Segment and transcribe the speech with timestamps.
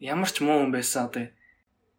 [0.00, 1.28] ямар ч муу хүн байсан одоо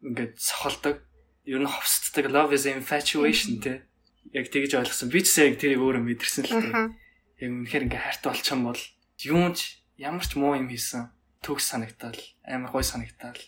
[0.02, 1.06] ингээд сохолдог.
[1.46, 3.86] Ер нь ховсддаг love is infatuation те.
[4.34, 5.08] Яг тэгж ойлгосон.
[5.10, 7.46] Би ч яг тэрийг өөрөө мэдэрсэн л тээ.
[7.46, 8.82] Яг үнэхээр ингээд хайртай болчихсон бол
[9.22, 11.14] юунч ямар ч муу юм хийсэн
[11.46, 13.38] төгс санагтаал амар гой санагтаал.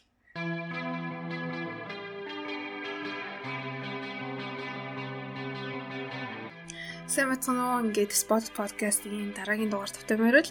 [7.10, 10.50] Сайн бацгаана уу ингээд Spot podcast-ийн дараагийн дугаар тавтамаар л.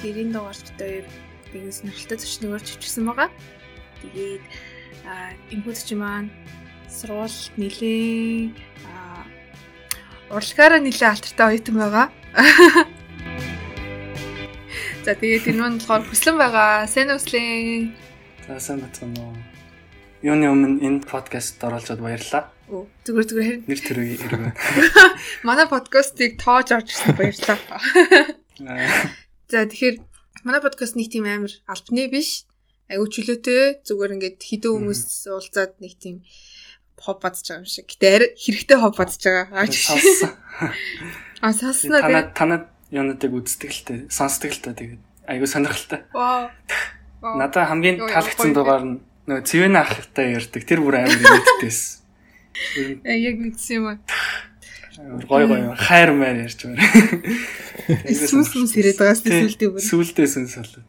[0.00, 3.28] Тэрийн дугаар тавтаа нэгэн сонирхолтой зочноор чивчсэн байгаа.
[4.02, 4.44] Тэгээд
[5.52, 6.30] энэ хүч маань
[6.86, 8.54] сургуульд нэлээ
[10.30, 12.06] урлагаараа нэлээ алтартай оюутан байгаа.
[15.04, 16.86] За тэгээд энэ нь болохоор хүслэн байгаа.
[16.86, 17.90] Сайн үслэн.
[18.46, 19.34] За сайн бацгаана уу.
[20.22, 22.52] Юуны өмнө энэ подкастт оролцоод баярлалаа.
[22.70, 24.54] Зүгээр зүгээр нэр төрөй ирвэ.
[25.48, 27.58] Манай подкастыг тоож орж ирсэн баярлалаа.
[29.50, 29.96] За тэгэхээр
[30.44, 32.46] манай подкаст нэг тийм амар албаны биш.
[32.90, 36.26] Айгу чөлөөтэй зүгээр ингээд хідэн хүмүүс уулзаад нэг тийм
[37.00, 37.86] хоб бадж байгаа юм шиг.
[37.88, 39.64] Гэтэ хэрэгтэй хоб бадж байгаа.
[41.40, 43.98] А сонсноо танад танад юунуудыг үздэг л тээ.
[44.12, 46.04] Сонсдог л таа тэгээд айгу сонирхолтой.
[46.12, 46.52] Вау.
[47.24, 50.62] Надаа хамгийн таалагдсан дугаар нь нөгөө цэвэн ахтай ярьдаг.
[50.68, 52.04] Тэр бүр амар нэттэйсэн.
[53.08, 53.98] Э, яг мэдсэн юм аа.
[55.28, 56.80] Гой гой хайр маяр ярьж байна.
[58.30, 59.80] Сүнс сүнс ирээд байгаа сүлдээ бүр.
[59.80, 60.84] Сүлдээ сүнс болоо.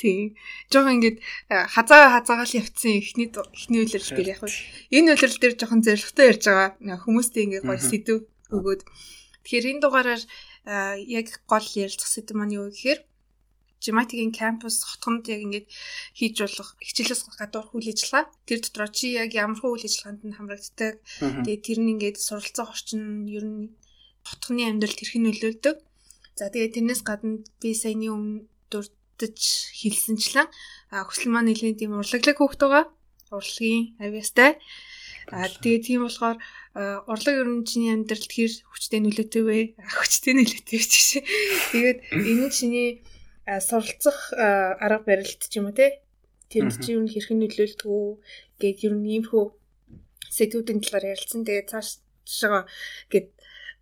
[0.00, 0.32] Тийм.
[0.72, 4.40] Жохон ингээд э, хазаа хазаагаал явцсан эхний эхний үйлрэл дээр яг
[4.88, 8.80] энэ үйлрэл дээр жохон зоригтой ярьж байгаа хүмүүстэй ингээд гой сэдв өгөөд.
[9.44, 13.04] Тэгэхээр энэ дугаараар э, яг гол ярилцах сэдв маань юу гэхээр
[13.80, 15.66] Жиматигийн кампус хотгонд яг ингээд
[16.12, 18.28] хийж болох хичээлээс гадуур үйл ажиллагаа.
[18.44, 20.94] Тэр дотор чи яг ямар хөө үйл ажиллагаанд нь хамрагддаг.
[21.44, 23.72] Тэгээд тэр нь ингээд суралцах орчин ер нь
[24.28, 25.76] хотгоны амьдралд хэрхэн нөлөөлдөг.
[26.36, 29.42] За тэгээд тэрнээс гадна би саяны өмнө дурдж
[29.80, 30.48] хэлсэнчлэн
[30.92, 32.84] хүсэл маань нэлийн тийм урлаглаг хөөхт байгаа.
[33.32, 34.60] Урлагийн авьяастай.
[35.30, 36.38] А тэгээ тийм болохоор
[37.06, 39.58] урлаг ер нь чиний амьдралд хэр хүчтэй нөлөөтэй вэ?
[39.78, 41.22] Хүчтэй нөлөөтэй ч гэсэн.
[41.70, 42.88] Тэгээд энэ чиний
[43.58, 45.98] суралцах арга барилт ч юм уу те
[46.50, 48.18] тэнд чи юу хэрхэн нөлөөлдөг үү
[48.58, 49.44] гэд ер нь иймхүү
[50.30, 51.46] сэдвүүдийн талаар ярилцсан.
[51.46, 52.66] Тэгээд цаашаа
[53.10, 53.26] гэд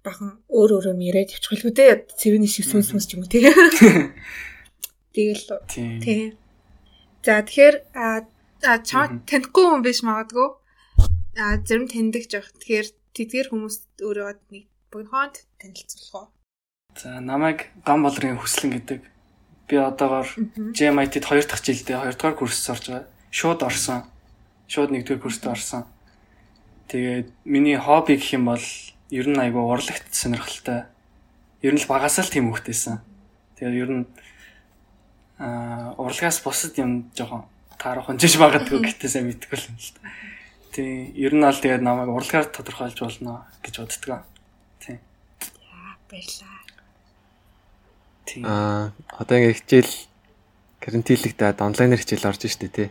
[0.05, 1.87] бахан өөр өөрөө яриад явчихвал үү те
[2.21, 3.41] цэвэний шиг сүнс сүнс ч юм уу те.
[5.17, 6.37] Тэгэл тий.
[7.25, 10.49] За тэгэхээр а чам танихгүй хүн биш магадгүй.
[11.41, 12.53] А зарим таньдаг жоох.
[12.61, 12.87] Тэгэхээр
[13.17, 16.27] тэдгээр хүмүүс өөрөө нэг хонд танилцуулах уу?
[17.01, 19.01] За намайг гам болгоны хүслэн гэдэг
[19.69, 20.29] би одоогоор
[20.75, 23.07] JMIT-д 2 дахь жилдээ 2 дугаар курст орж байгаа.
[23.31, 24.09] Шууд орсон.
[24.67, 25.85] Шууд 1 дугаар курст орсон.
[26.89, 28.65] Тэгээд миний хобби гэх юм бол
[29.13, 30.89] ер нь айгүй урлагт сонирхолтой.
[31.61, 33.05] Ер нь л багасаа л тийм хөхтэйсэн.
[33.61, 34.05] Тэгээд ер нь
[35.37, 37.45] аа урлагаас бусад юм жоохон
[37.77, 40.01] таарах хонжиж магадгүй гэтээ сайн мэдгүй л юм л та.
[40.73, 44.25] Тийм ер нь аль тэгээд намайг урлагаар тодорхойлж болно гэж боддгоо.
[44.81, 44.99] Тийм.
[46.09, 46.59] Баярлаа.
[48.45, 49.93] Аа одоо ингээ хичээл
[50.83, 52.89] карантинлэгдээд онлайнаар хичээл орж штэ тий.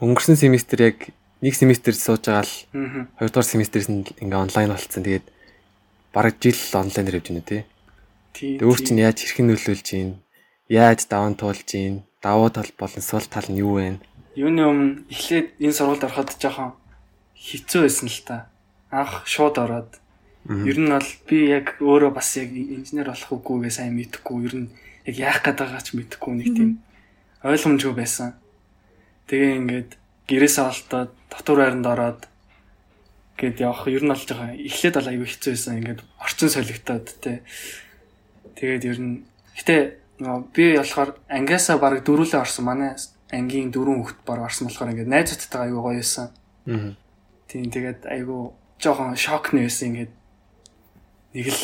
[0.00, 0.98] Өнгөрсөн семестр яг
[1.44, 2.54] нэг семестр сууж байгаа л
[3.20, 5.04] хоёрдугаар семестрээс нь ингээ онлайн болцсон.
[5.04, 5.26] Тэгээд
[6.12, 7.62] бараг жил онлайнаар явж байна тий.
[8.34, 10.10] Тэгээд өөр чинь яаж хэрхэн нөлөөлж гин
[10.68, 14.00] яаж даван туулж гин давуу тал болон сул тал нь юу вэ?
[14.34, 16.74] Юуны өмнө эхлээд энэ сургуульд ороход жоохон
[17.38, 18.36] хэцүү байсан л та.
[18.90, 19.90] Анх шууд ороод
[20.44, 24.44] Ер нь бол би яг өөрөө бас яг инженер болох үгүйгээ сайн мэдэхгүй.
[24.44, 24.68] Ер нь
[25.08, 26.70] яг яах гээд байгаач мэдэхгүй нэг тийм
[27.40, 28.36] ойлгомжгүй байсан.
[29.24, 29.90] Тэгээ ингээд
[30.28, 32.20] гэрээсээ олдоод дотор байранд ороод
[33.40, 34.52] гээд явах ер нь болж байгаа.
[34.52, 35.78] Эхлээд бол аюу хэцүү байсан.
[35.80, 37.40] Ингээд орчин солигдоод те.
[38.60, 39.24] Тэгээд ер нь
[39.56, 39.80] гэтээ
[40.52, 42.68] би болохоор ангиасаа бараг дөрүүлээ орсон.
[42.68, 42.92] Манай
[43.32, 46.28] ангийн дөрөв хүүхэд бараг орсон болохоор ингээд найзуудтайгаа аюу гоё байсан.
[46.68, 46.92] Аа.
[47.48, 50.12] Тийм тэгээд аюу жоохон шокны байсан ингээд
[51.34, 51.62] нэг л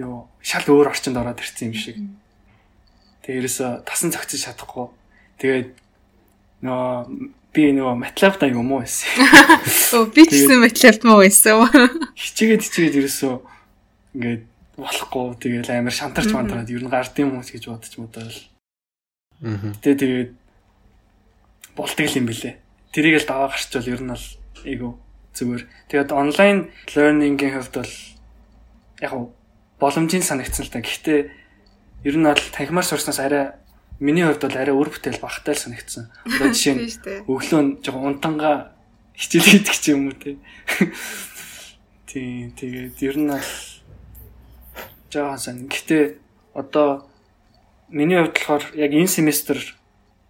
[0.00, 1.96] юу шал өөр орчинд ороод ирсэн юм шиг.
[3.22, 4.88] Тэгээ ерөөсө тасан цогцож чадахгүй.
[5.38, 5.70] Тэгээд
[6.64, 9.12] нөө би нөгөө матлабтай юм уу байсан.
[9.96, 11.68] Оо би ч гэсэн матлабт муу байсан.
[12.16, 13.28] Хичээгээд хичээгээд ерөөсө
[14.16, 14.42] ингээд
[14.80, 18.38] болохгүй тэгээд амар шантарч мантараад ер нь гардын хүмүүс гэж бодож модал.
[19.44, 19.76] Аа.
[19.84, 20.30] Тэгээд тэгээд
[21.76, 22.56] болтго юм бэлээ.
[22.96, 24.26] Тэрийг л даваа гарчвал ер нь бол
[24.64, 24.88] айгу
[25.36, 25.62] зүгээр.
[25.92, 27.92] Тэгээд онлайн learning-ийн хувьд бол
[29.02, 29.12] яг
[29.82, 30.78] боломжийн санагдсан л та.
[30.78, 31.20] Гэхдээ
[32.06, 33.58] ер нь бол танхимаар сурснаас арай
[33.98, 36.06] миний хувьд бол арай өөр бүтээл багтай л санагдсан.
[36.22, 36.86] Одоо жишээ нь
[37.26, 38.78] өглөө нь жоохон унтангаа
[39.18, 40.38] хичээл хийдэг ч юм уу те.
[42.10, 43.50] Тийм тэгээд ер нь бол
[45.10, 45.66] жоохон сан.
[45.66, 46.04] Гэхдээ
[46.54, 47.10] одоо
[47.90, 49.58] миний хувьд болохоор яг энэ семестр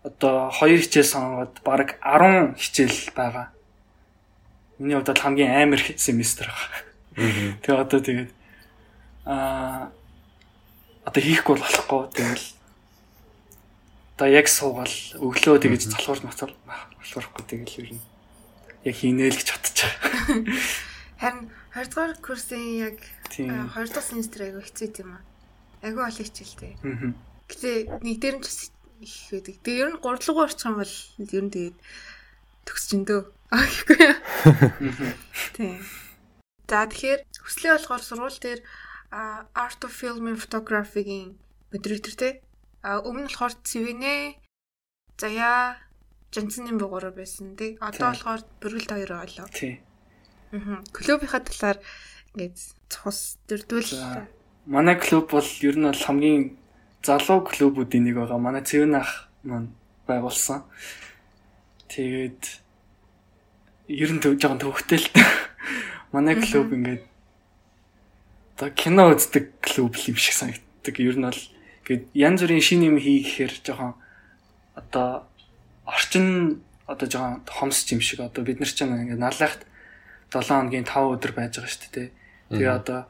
[0.01, 3.53] одоо хоёр хичээл сонгоод баг 10 хичээл байгаа.
[4.81, 6.81] Миний хувьд хамгийн амар семестр байгаа.
[7.61, 8.31] Тэгээ одоо тэгээд
[9.27, 9.93] аа
[11.05, 12.47] одоо хийхгүй болохгүй тэгэл
[14.17, 18.03] одоо яг суугаал өглөө тэгэж залхуур нацвар болохгүй тэгэл ер нь
[18.87, 19.71] яг хийнэ л гэж байгаа.
[21.23, 22.99] Харин 20 дугаар курсын яг
[23.31, 23.47] 2
[23.95, 25.23] дахь семестр аягүй хэцүү юм аа.
[25.87, 26.75] Аягүй олон хичээлтэй.
[27.47, 27.71] Гэтэ
[28.03, 29.55] нэг дээр нь бас их байдаг.
[29.63, 31.77] Тэгээ ер нь 3 дугаар орчих юм бол ер нь тэгээд
[32.67, 33.21] төгсчөндөө.
[33.55, 34.17] Аа гэхгүй юу?
[35.57, 35.79] Тийм.
[36.67, 38.61] За тэгэхээр хүслээ болохоор сургууль дээр
[39.13, 41.37] Art of Film and Photography-гийн
[41.69, 42.41] модератор те.
[42.81, 44.41] А өмнө болохоор Цэвэнэ
[45.21, 45.77] Заяа
[46.33, 47.77] Жансны бугуур байсан тий.
[47.77, 49.47] Одоо болохоор бүргэлд хоёр болоо.
[49.53, 49.85] Тий.
[50.57, 50.81] Аа.
[50.97, 51.79] Клубийнхаа талаар
[52.33, 52.57] ингээд
[52.89, 54.25] цус дөрдүүл.
[54.65, 56.57] Манай клуб бол ер нь бол хамгийн
[57.05, 58.41] залуу клубүүдийн нэг байгаа.
[58.41, 59.77] Манай Цэвэн ах маань
[60.09, 60.65] байгуулсан.
[61.93, 62.43] Тэгээд
[63.93, 65.09] ер нь жоохон төвхтэй л
[66.17, 67.12] манай клуб ингээд
[68.57, 70.95] одоо кино үздэг клуб юм шиг санагддаг.
[71.01, 71.43] Ер нь бол
[71.87, 73.95] ингээд янз бүрийн шин юм хийхээр жоохон
[74.75, 75.27] одоо
[75.87, 79.67] орчин одоо жоохон хомсч юм шиг одоо бид нар ч ингээд налахт
[80.31, 82.09] 7 хоногийн 5 өдөр байж байгаа шүү дээ.
[82.53, 83.01] Тэгээ одоо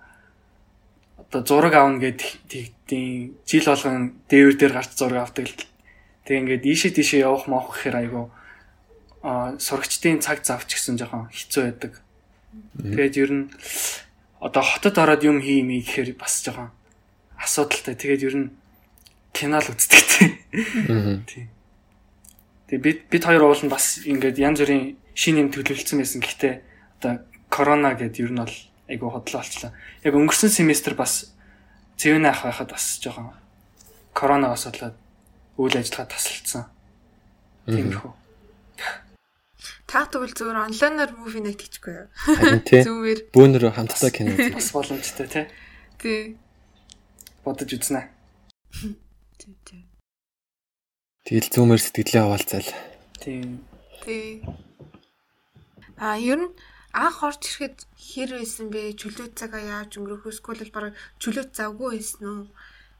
[1.18, 5.66] одоо зураг аавна гэдэг тийм жил болгон дээвэр дээр гарч зураг авдаг л.
[6.26, 8.30] Тэгээ ингээд ийшээ тийшээ явах маах гэхээр айгу
[9.22, 11.92] а сурагчдын цаг завч гэсэн жоохон хэцүү байдаг.
[12.82, 13.46] Тэгээд ер нь
[14.42, 16.74] одоо хотод ороод юм хиймий гэхээр бас жоохон
[17.38, 17.94] асуудалтай.
[17.94, 18.48] Тэгээд ер нь
[19.30, 20.02] кино л үздэг
[21.30, 21.46] тийм.
[22.66, 26.18] Тэгээ бид бид хоёр уул нь бас ингээд янз бүрийн шин юм төлөвлөсөн байсан.
[26.18, 26.54] Гэхдээ
[26.98, 28.58] одоо корона гэдээ ер нь бол
[28.90, 29.70] айгу хотлоо болчлаа.
[30.02, 31.30] Яг өнгөрсөн семестр бас
[32.02, 33.30] цэвэн ах байхад бас жоохон
[34.10, 34.96] коронавигоос болоод
[35.54, 36.66] үйл ажиллагаа тасалдсан.
[37.70, 38.21] Тиймэрхүү.
[39.92, 42.08] Та тэгвэл зөвөр онлайнаар муви найт хийчихгүй юу?
[42.64, 45.44] Зүгээр бөөнөр хамтдаа кино үзэх бас боломжтой тий.
[46.00, 46.22] Тий.
[47.44, 48.08] Бодож үзнэ.
[49.36, 49.84] Тий, тий.
[51.28, 52.72] Тэгэл зүүмээр сэтгэлээ хаваалцаал.
[53.20, 53.60] Тий.
[54.00, 54.40] Тий.
[56.00, 56.56] А ер нь
[56.96, 58.96] анх орж ирэхэд хэр байсан бэ?
[58.96, 60.32] Чөлөө цагаа яаж өнгөрөх вэ?
[60.32, 62.48] Эсвэл баг чөлөө завгүй байсан уу?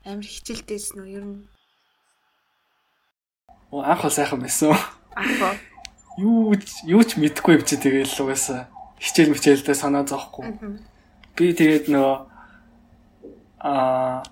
[0.05, 1.09] Амар хичээлдээсэн үү?
[1.09, 1.49] Ер нь.
[3.73, 4.77] Оо анх бол сайхан байсан.
[5.17, 5.72] Анх
[6.19, 6.55] юу
[6.85, 8.69] юу ч мэдэхгүй юм чи тэгэл угаасаа
[9.01, 10.47] хичээл мичээлдээ санаа зовхгүй.
[11.37, 12.17] Би тэгээд нөгөө
[13.63, 14.23] аа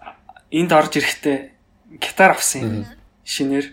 [0.50, 1.38] энд орж ирэхдээ
[1.99, 2.87] гитар авсан юм
[3.25, 3.67] шинээр.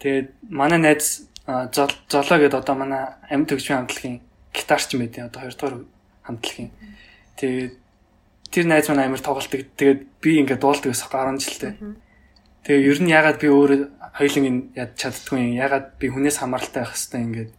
[0.00, 4.20] Тэгээд манай найз золоо гэдээ одоо манай амьд төгсмийн хамтлагийн
[4.54, 5.76] гитарч юм байдیں۔ Одоо хоёрдугаар
[6.26, 6.70] хамтлагийн.
[7.36, 7.74] Тэгээд
[8.50, 9.66] тэр найз маань амар тоглолтог.
[9.78, 11.72] Тэгээд би ингээд дуулдаг байсан 10 жилдээ.
[12.64, 13.80] Тэгээ ер нь ягаад би өөрөө
[14.16, 15.52] хоёулын яд чаддгүй юм.
[15.60, 17.52] Ягаад би хүнээс хамааралтай байх хэвээр ингээд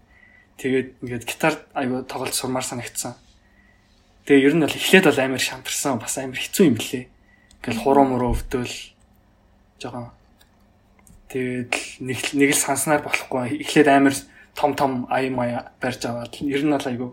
[0.58, 3.14] тэгээд ингээд гитар аягүй тоглож сурмаар санагдсан.
[4.26, 6.02] Тэгээ ер нь бол эхлээд бол амар шантарсан.
[6.02, 7.06] Бас амар хэцүү юм блэ.
[7.62, 8.74] Ингээл хуруу муруу өвдөл
[9.78, 10.10] жоохон
[11.30, 13.62] тэгээд нэг нэг л санснаар болохгүй.
[13.62, 14.18] Эхлээд амар
[14.58, 17.10] том том ая мая барьж аваад ер нь бол айгүй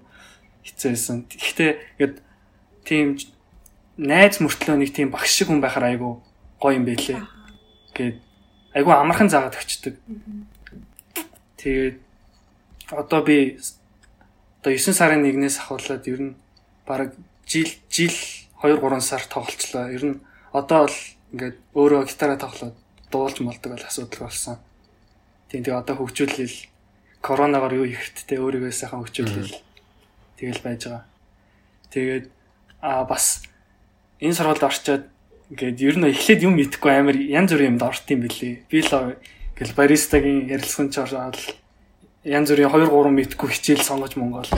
[0.65, 1.17] хэцүү байсан.
[1.29, 2.17] Гэхдээ ингээд
[2.89, 3.21] тийм
[4.01, 6.13] найз мөртлөө нэг тийм багш шиг хүн байхаар айгүй
[6.57, 7.42] гоё юм байлээ.
[7.95, 8.17] Гээд
[8.75, 9.95] айгүй амархан заагаад өчтдөг.
[11.61, 11.97] Тэгээд
[12.91, 13.59] одоо би
[14.61, 16.37] одоо 9 сарын 1-ээс ахуулаад ер нь
[16.87, 17.13] бараг
[17.47, 18.17] жил жил
[18.63, 19.93] 2 3 сар тоглолцлоо.
[19.93, 20.17] Ер нь
[20.53, 20.99] одоо бол
[21.33, 22.77] ингээд өөрөө гитараа тоглоод
[23.13, 24.57] дуулж молдог бол асуудал болсон.
[25.49, 26.57] Тийм тэгээ одоо хөгжүүлэл
[27.21, 29.61] коронавигаар юу ихтэй өөрийгөө сайхан хөгжүүлэл
[30.41, 31.05] тэгэл байж байгаа.
[31.93, 32.25] Тэгээд
[32.81, 33.45] а бас
[34.21, 35.05] энэ сургуульд орчоод
[35.53, 38.65] ингээд ер нь эхлээд юм идэхгүй амар янз бүрийн юмд орт юм бэлээ.
[38.73, 39.21] Би л
[39.53, 41.37] гэл баристагийн ярилцсан ч ороод
[42.25, 44.49] янз бүрийн 2 3 мэдгүй хичээл сонгож Монгол.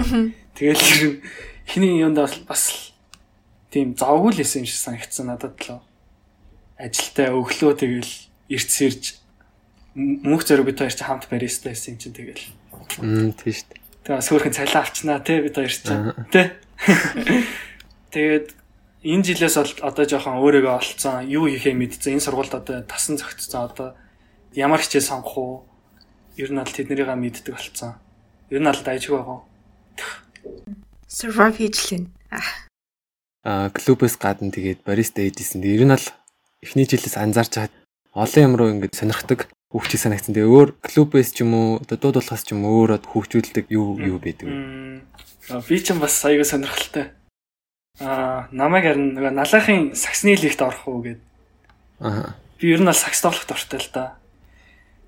[0.54, 1.22] Тэгэл ер нь
[1.66, 2.94] эхний юунд бас
[3.74, 5.82] тийм завгүй л байсан юм шиг санагдсан надад л.
[6.78, 8.12] Ажилтаа өглөө тэгэл
[8.54, 9.18] эрт сэрж
[9.98, 12.46] мөнх зэрэг бид хоёр ч хамт бариста байсан юм чинь тэгэл.
[13.02, 13.66] Мм дээ.
[14.06, 16.54] Тэгээ бас хөөрхөн цалин авчнаа те бид хоёр чинь те.
[18.14, 18.54] Тэгээд
[19.04, 22.16] энэ жилээс бол одоо жоохон өөрийгөө олцсон, юу хийхээ мэдсэн.
[22.16, 23.60] Энэ сургуульд одоо тасан зөгцсөн.
[23.68, 23.88] Одоо
[24.56, 25.54] ямар хичээл сонгох уу?
[26.40, 28.00] Ер нь бол тэднэрийгээ мэддэг болцсон.
[28.48, 29.40] Ер нь бол дайжгүй байгаа.
[31.04, 32.04] Survive хийж лэн.
[33.44, 35.60] Аа, клубээс гадна тэгээд бариста ээжсэн.
[35.60, 36.06] Ер нь бол
[36.64, 37.74] эхний жилээс анзаарч хаад
[38.16, 40.32] олон юм руу ингэж сонирхдаг хүүхчийг санагдсан.
[40.32, 44.00] Тэгээ өөр клубээс ч юм уу одоо дууд болохоос ч юм уу өөрөө хүүхчүүлдэг юу
[44.00, 44.54] юу байдаг вэ?
[45.68, 47.12] Би ч бас аяга сонирхолтой.
[48.02, 51.20] Аа, намайг харин нөгөө налахын саксны лигт орох уу гэд.
[52.02, 52.34] Аа.
[52.58, 54.18] Би ер нь бол сакс тоглох дуртай л да.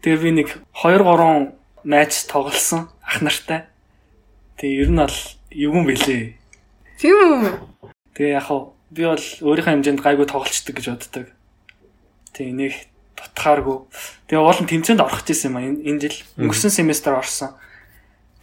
[0.07, 1.51] Тэгээ би нэг 2 3
[1.83, 3.67] матч тоглосон ах нартай.
[4.63, 5.19] Тэгээ ер нь бол
[5.51, 6.39] юу юм бэлээ.
[7.03, 7.59] Тийм үү?
[8.15, 11.27] Тэгээ яг хав би бол өөрийнхөө хэмжээнд гайгүй тоглолцдог гэж боддог.
[12.39, 12.75] Тэгээ нэг
[13.19, 13.83] дутхааргүй.
[14.31, 17.59] Тэгээ уул нь тэмцээнд орох гэсэн юм а энэ жил өнгөрсөн семестр орсон.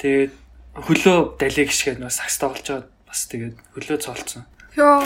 [0.04, 0.36] Тэгээд
[0.76, 4.50] хөлөө далиг гიშгээд нөө сакс тоглож байгаа бас тэгээд хөлөө цолцсон.
[4.74, 5.06] Йоо.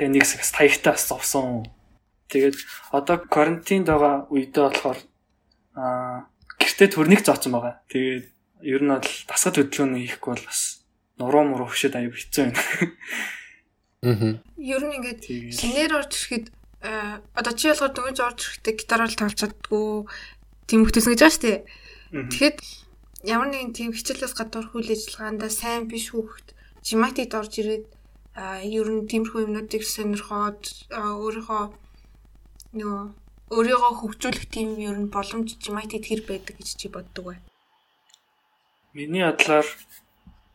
[0.00, 1.68] Тэгээ нэг сакс таягтаа бас зовсон.
[2.32, 2.56] Тэгээд
[2.96, 4.98] одоо карантинд байгаа үедээ болохоор
[5.76, 7.84] аа гэртээ төрнийг зооцсон байгаа.
[7.92, 8.24] Тэгээд
[8.64, 10.60] ер нь бол дасгал хөдөлгөөний хийхгүй бол бас
[11.20, 12.60] нуруу муруу хөшөд аяг хэцүү байна.
[14.00, 14.40] Аа.
[14.56, 16.46] Ер нь ингээд шинээр орж ирэхэд
[17.36, 20.08] одоо чи болохоор дөнгөж орж ирэхдээ гитараар тоглож чаддгүй
[20.64, 21.60] тийм хөлтөсөн гэж байгаа шүү дээ.
[22.32, 22.58] Тэгэхэд
[23.28, 27.86] ямар нэгэн тийм хичээлээс гадуур хүл ажиллагаанда сайн биш хүүхэд жиматид орж ирээд
[28.78, 31.62] ер нь тиймэрхүү юмнуудыг сонирхоод өөрийнхөө
[32.78, 33.04] нөгөө
[33.50, 37.36] өөрийгөө хөгжүүлэх тийм ер нь боломж жиматид хэр байдаг гэж чи боддог вэ?
[38.94, 39.66] Миний бодлоор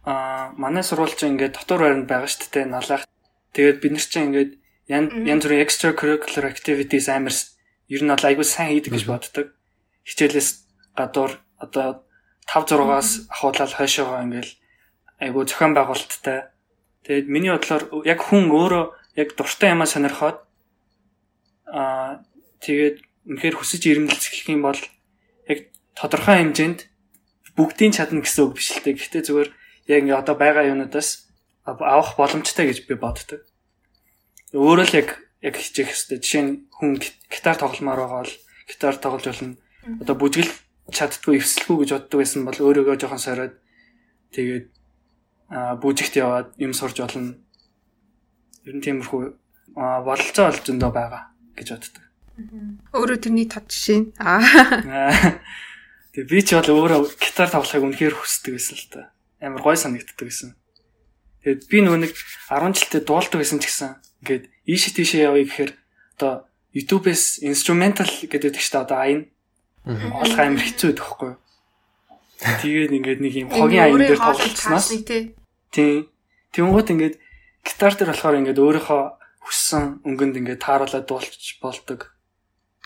[0.08, 3.04] а манай сурвалж ингээд дотор байранд байгаа шүү дээ налах.
[3.52, 4.52] Тэгээд бид нар чинь ингээд
[4.88, 7.36] янз бүрийн extra curricular activities амар
[7.92, 9.48] ер нь бол айгүй сайн хийдэг гэж боддог.
[10.08, 10.50] Хичээлээс
[10.96, 12.06] гадуур одоо
[12.48, 14.52] 5 6-аас ахуулаад хойшоогоо ингээл
[15.20, 16.52] айгу зохион байгуулалттай.
[17.06, 18.86] Тэгээд миний бодлоор яг хүн өөрөө
[19.22, 20.40] яг дуртай юмаа сонирхоод
[21.72, 22.26] аа
[22.60, 22.98] тэгээд
[23.30, 24.82] үнэхээр хүсэж ирмэлцэх юм бол
[25.48, 25.60] яг
[25.96, 26.90] тодорхой хэмжээнд
[27.56, 29.00] бүгдийн чадна гэсэн үг биш л дээ.
[29.00, 29.50] Гэхдээ зүгээр
[29.88, 31.32] яг ингээ одоо байгаа юмнуудаас
[31.64, 33.42] авах боломжтой гэж би боддог.
[34.52, 35.10] Өөрөө л яг
[35.42, 37.00] яг хичээх хэвээр жишээ нь хүн
[37.32, 38.36] гитар тогломоор байгаа бол
[38.68, 39.56] гитар тоглож болно.
[40.02, 40.52] Одоо бүжгэл
[40.92, 43.54] чаддгүй эвсэлгүй гэж боддог байсан бол өөрийгөө жоохон сориод
[44.36, 44.66] тэгээд
[45.52, 47.38] бүжигт яваад юм сурж болно.
[48.66, 49.22] Ер нь тиймэрхүү
[49.76, 51.24] бололцоо олж өндөө байгаа
[51.54, 52.04] гэж боддог.
[52.96, 54.16] Өөрөө тэрний тод жишээ.
[54.20, 54.42] Аа.
[56.16, 59.02] Тэгээ би ч бол өөрөө гитар тоглохыг үнэхээр хүсдэг байсан л та.
[59.44, 60.56] Амар гой санагддаг байсан.
[61.44, 62.14] Тэгээд би нөгөө нэг
[62.50, 63.92] 10 жилдээ дуулдаг байсан ч гэсэн
[64.24, 65.72] ингээд ийшээ тийшээ явъя гэхээр
[66.18, 69.20] одоо YouTube-с instrumental гэдэг чинь одоо айн
[69.86, 71.40] олох амар хэцүү байдаг хгүй юу.
[72.46, 74.88] Тэгээд ингээд нэг юм хогийн аян дээр тоглолцсноос
[75.74, 76.06] тийм.
[76.54, 77.16] Тэнгуут ингээд
[77.66, 79.04] гитар дээр болохоор ингээд өөрийнхөө
[79.42, 82.14] хүссэн өнгөнд ингээд тааруулаад дуулчих болдог.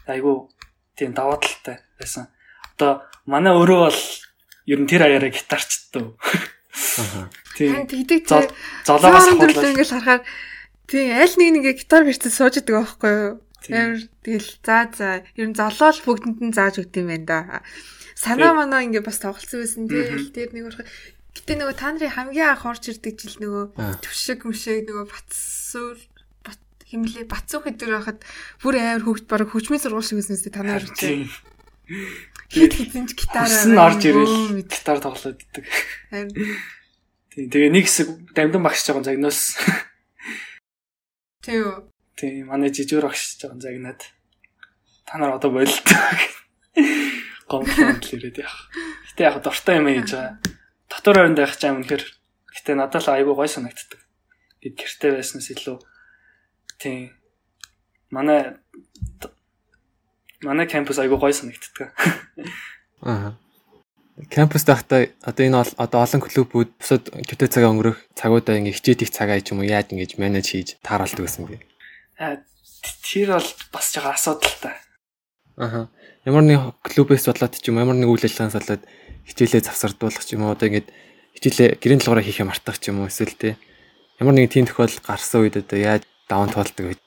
[0.08, 0.48] Айгу
[0.96, 2.32] тийм даваа талтай байсан.
[2.80, 4.01] Одоо манай өөрөө бол
[4.68, 6.16] ер нь тэр аяараа гитарчддаг.
[7.60, 7.84] Тийм.
[7.84, 8.48] Тэгдэг тийм.
[8.88, 10.22] Золоогоос хавуулаад ингээд харахаар
[10.88, 13.34] тийм аль нэг нэгэ гитар бэрцээ сууж идэг байхгүй юу?
[13.68, 15.10] Амар тэгэл за за.
[15.36, 17.39] Ер нь золоол бүгдэнд нь зааж өгд юм байна да.
[18.16, 19.84] Санаа манаа ингээ бас тоглолцсон байсан.
[19.92, 20.88] Тэгэл тэр нэг урах.
[21.36, 23.63] Гэтээ нөгөө та нарын хамгийн анх орж ирдэг жил нөгөө
[24.04, 25.98] төвшиг мүшиг нөгөө батсуур
[26.89, 28.20] химлээ бацуух өдөр байхад
[28.66, 31.30] бүр амар хөвгт бараг хөгжмийн сургууль шиг үснэс та нар үчээ.
[32.50, 35.66] Хит хитэн ч гитараар нь орж ирэл гитар тоглоод идэг.
[37.30, 39.54] Тийм тэгээ нэг хэсэг дамдын багш жоохон загнаас.
[41.46, 41.88] Тийм.
[42.19, 44.03] Тийм манай жижигөр багш жоохон загнаад
[45.07, 45.88] та нар одоо болилт
[47.47, 48.67] гомдлон ирээд яах.
[49.07, 50.35] Гэтэ яг дуртай юм хийж байгаа.
[50.91, 52.03] Дотор ойронд байх чам үнэхэр
[52.51, 54.03] гэтэ надад л айгүй гой санагддаг.
[54.59, 55.79] Гэт гэрте байснаас илүү
[56.75, 57.15] тийм
[58.11, 58.59] манай
[60.43, 61.95] манай кампус айгүй гой санагддаг.
[63.07, 63.39] Аа.
[64.27, 69.15] Кампус дахта одоо энэ одоо олон клубүүд бусад төдөө цагаа өнгөрөх цагуудаа ингээ хичээд их
[69.15, 71.78] цагаа ч юм уу яаж ингэж менеж хийж тааруулдаг гэсэн бэ?
[72.19, 74.75] Тэр бол бас жоо асуудалтай.
[75.55, 75.89] Аха.
[76.27, 78.83] Ямар нэг клубээс болоод ч юм ямар нэг үйл ажиллагаанаас болоод
[79.23, 80.88] хичээлээ завсардуулах ч юм уу одоо ингэж
[81.39, 83.55] хичээлээ гэрийн толгороо хийхээ мартах ч юм уу эсвэл тэ
[84.19, 86.99] ямар нэг тийм тохиолдол гарсан үед одоо яаж даун туулдаг вэ?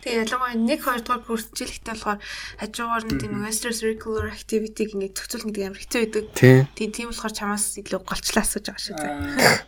[0.00, 2.18] Тэгээ ялангуяа 1 2 дугаар курс жилхтэй болохоор
[2.56, 6.24] хажуугаар нь тийм extracurricular activity-г ингээд зохицуулах гэдэг амар хэцүү байдаг.
[6.72, 9.12] Тийм тийм болохоор чамаас илүү голчлаа асууж байгаа шүү дээ.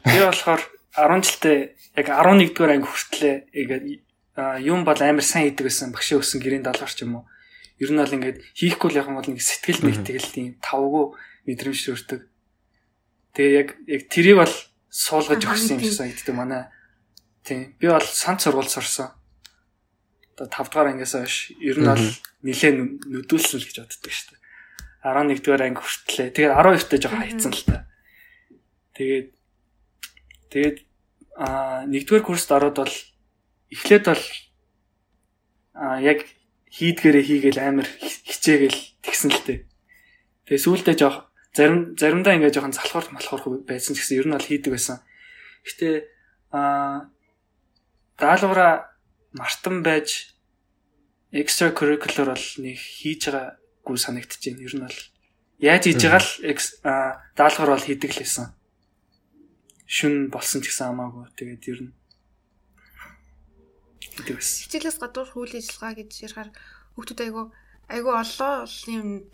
[0.09, 1.59] Би болохоор 10 жилдээ
[1.97, 3.85] яг 11 дугаар анги хүртлээ ингээд
[4.65, 7.25] юм бол амар сайн хийдэг байсан багшаа өссөн гэрийн даалгавар ч юм уу.
[7.81, 11.17] Ер нь бол ингээд хийхгүй л яг юм бол нэг сэтгэл нэгтгэл тийм тавгүй
[11.49, 12.21] мэдрэмж төрдөг.
[13.37, 14.55] Тэгээ яг яг тэрийг бол
[14.93, 16.63] суулгаж өгсөн юм шиг санагддаг манай.
[17.45, 17.77] Тийм.
[17.81, 19.17] Би бол санц сургууль сурсан.
[20.37, 22.07] Одоо 5 дугаар ангиас хойш ер нь бол
[22.45, 22.73] нилээ
[23.09, 24.41] нүдүүлсэн л гэж боддог шүү дээ.
[25.05, 26.29] 11 дугаар анги хүртлээ.
[26.37, 27.77] Тэгээд 12 таа жоохон хайцсан л та.
[28.97, 29.29] Тэгээд
[30.53, 30.85] Тэгээд
[31.41, 32.97] а нэгдүгээр курст ороод бол
[33.73, 34.25] эхлээд бол
[35.73, 36.29] а яг
[36.69, 39.59] хийдгээрээ хийгээл амар хичээгээл тэгсэн л тээ.
[40.45, 44.45] Тэгээ сүүлдээ жоох зарим заримдаа ингээ жоохон залхуурх малхуурх байсан ч гэсэн ер нь бол
[44.45, 45.01] хийдэг байсан.
[45.65, 45.89] Гэтэ
[46.53, 47.09] а
[48.21, 48.93] даалгавра
[49.33, 50.37] мартан байж
[51.33, 54.61] extra curricular бол нэг хийж байгаа хэрэггүй санагдчихэв.
[54.61, 55.01] Ер нь бол
[55.61, 56.33] яаж хийж байгаа л
[57.37, 58.53] даалгавар бол хийдэг л байсан.
[59.93, 61.25] Шүн болсон ч гэсэн хамаагүй.
[61.37, 61.93] Тэгээд ер нь.
[64.17, 66.51] Хичээлээс гадуур хүл ажиллагаа гэж ярихаар
[66.97, 67.43] хүүхдүүд айгу
[67.93, 69.33] айгу олон олон юмд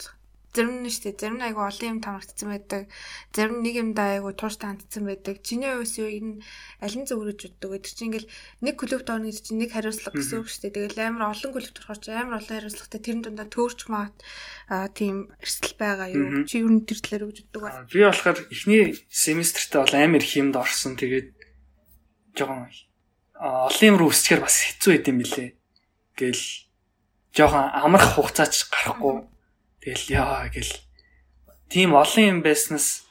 [0.55, 2.89] зарим нь штэ зарим нь айгу олон юм тамагтсан байдаг.
[3.37, 5.45] Зарим нэг юмдаа айгу тууштай хандсан байдаг.
[5.45, 6.41] Чиний хувьс юу энэ
[6.81, 8.33] аль нь зөвөрөж уддаг гэдэг чинь ингээл
[8.65, 10.73] нэг клубт орно гэдэг чинь нэг хариуцлага гэсэн үг штэ.
[10.73, 14.09] Тэгэл амар олон клубт орохоор чи амар олон хариуцлагатай тэрэн дундаа төөрч маа
[14.97, 16.49] тийм эрсдэл байгаа юу?
[16.49, 17.71] Чи юу нэр талаар өгж уддаг ба?
[17.93, 20.97] Би болохоор эхний семестртээ бол амар хэмд орсон.
[20.97, 21.29] Тэгээд
[22.35, 22.73] жоохон
[23.37, 25.55] олон юм руу өсчихээр бас хэцүү байд юм билэ.
[26.17, 26.45] Гэл
[27.37, 29.29] жоохон амрах хугацаач гарахгүй
[29.89, 30.69] Тэгэл яа гэл
[31.73, 33.09] тийм олон юм байснаас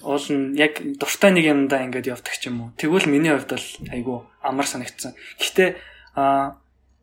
[0.00, 2.68] уул нь яг дуртай нэг юмдаа ингээд явдаг ч юм уу.
[2.80, 5.12] Тэгвэл миний хувьд бол айгүй амар санагдсан.
[5.36, 5.76] Гэхдээ
[6.16, 6.56] а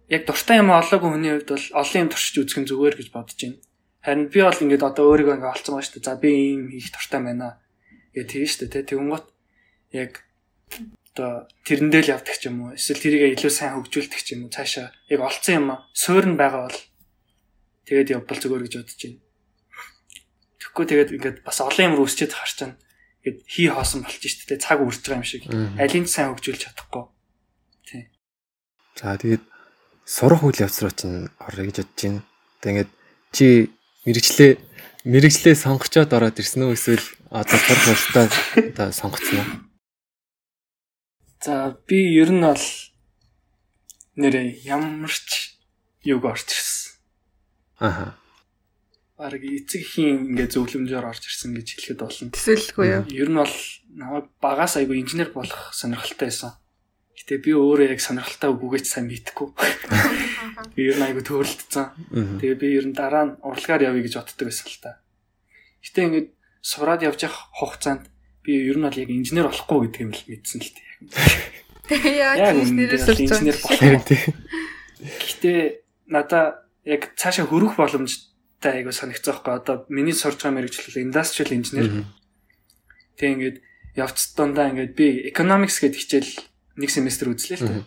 [0.09, 3.37] яг дуртай юм олоогүй хүний хувьд бол олон юм туршиж үзэх нь зүгээр гэж бодож
[3.37, 3.61] байна.
[4.01, 6.09] Харин би бол ингээд одоо өөрийгөө ингээд олцсон байна шүү дээ.
[6.09, 7.61] За би ийм хийх дуртай байна.
[8.17, 8.89] Гэ тийм шүү дээ.
[8.89, 9.25] Тэгүнгот
[9.93, 10.11] яг
[11.13, 12.73] одоо тэрэндээ л явдаг ч юм уу.
[12.73, 14.53] Эсвэл тэрийг илүү сайн хөгжүүлдэг ч юм уу.
[14.53, 16.79] Цаашаа яг олцсон юм суурь нь байгаа бол
[17.85, 19.21] Тэгээд явбал зүгээр гэж бодож байна.
[20.57, 22.75] Тэгэхгүй тэгээд ингээд бас олон юм үсчээд харч чана.
[23.21, 24.65] Ингээд хий хоосон болчих шүү дээ.
[24.65, 25.43] Цаг үрж байгаа юм шиг.
[25.77, 27.03] Алийг сайн хөгжүүлж чадахгүй.
[27.85, 28.09] Тий.
[28.97, 29.43] За тэгээд
[30.05, 32.21] сурах үйл явц руу чинь орё гэж бодож байна.
[32.65, 32.89] Тэгээд
[33.29, 33.45] чи
[34.09, 34.51] мэрэгчлээ
[35.05, 38.25] мэрэгчлээ сонгочоод ороод ирсэн үү эсвэл одоо сурах уртаа
[38.57, 39.49] одоо сонгоцсон уу?
[41.45, 42.65] За би ер нь бол
[44.17, 45.57] нэрээ ямар ч
[46.01, 46.49] юг орж
[47.79, 48.15] Аха.
[49.15, 52.35] Бараг эцэг ихийн ингээд зөвлөмжөөр орж ирсэн гэж хэлэхэд болно.
[52.35, 53.03] Төсөөлөхгүй юу?
[53.15, 53.55] Ер нь бол
[53.95, 56.51] намайг багаас айгүй инженер болох сонирхолтой байсан.
[57.15, 59.55] Гэтэ би өөрөө яг сонирхолтой үгүйгээч сайн мэдхгүй.
[60.75, 62.43] Би ер нь айгүй төөрөлдсөн.
[62.43, 64.99] Тэгээ би ер нь дараа нь урлагаар явъя гэж боддог байсан л та.
[65.79, 66.27] Гэтэ ингээд
[66.59, 68.11] сураад явж явах хугацаанд
[68.43, 70.91] би ер нь бол яг инженер болохгүй гэдгийг л мэдсэн л тээ.
[72.35, 74.11] Яг инженерээс инженер болох.
[75.23, 75.51] Гэтэ
[76.11, 82.05] надаа яг цаашаа хөрөх боломжтой айгу санагцсан байхгүй одоо миний сурж байгаа мэрэгчлэл industrial engineer.
[83.17, 83.57] Тэг ингээд
[83.97, 86.33] явц дундаа ингээд би economics гэдэг хичээл
[86.77, 87.85] нэг семестр үзлээ л дээ.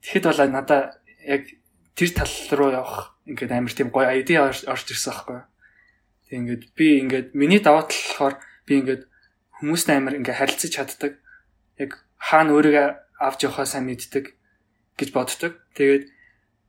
[0.00, 0.80] Тэгэхэд бол надаа
[1.20, 1.52] яг
[1.92, 5.40] тэр тал руу явах ингээд амар тийм гоё idea орж ирсэн байхгүй.
[6.30, 9.02] Тэг ингээд би ингээд миний даваа тал болохоор би ингээд
[9.60, 11.12] хүмүүстэй амар ингээд харилцаж чаддаг.
[11.76, 12.88] Яг хаана өөрийгөө
[13.20, 14.32] авч явахаа сайн мэддэг
[14.96, 15.58] гэж боддог.
[15.74, 16.08] Тэгээд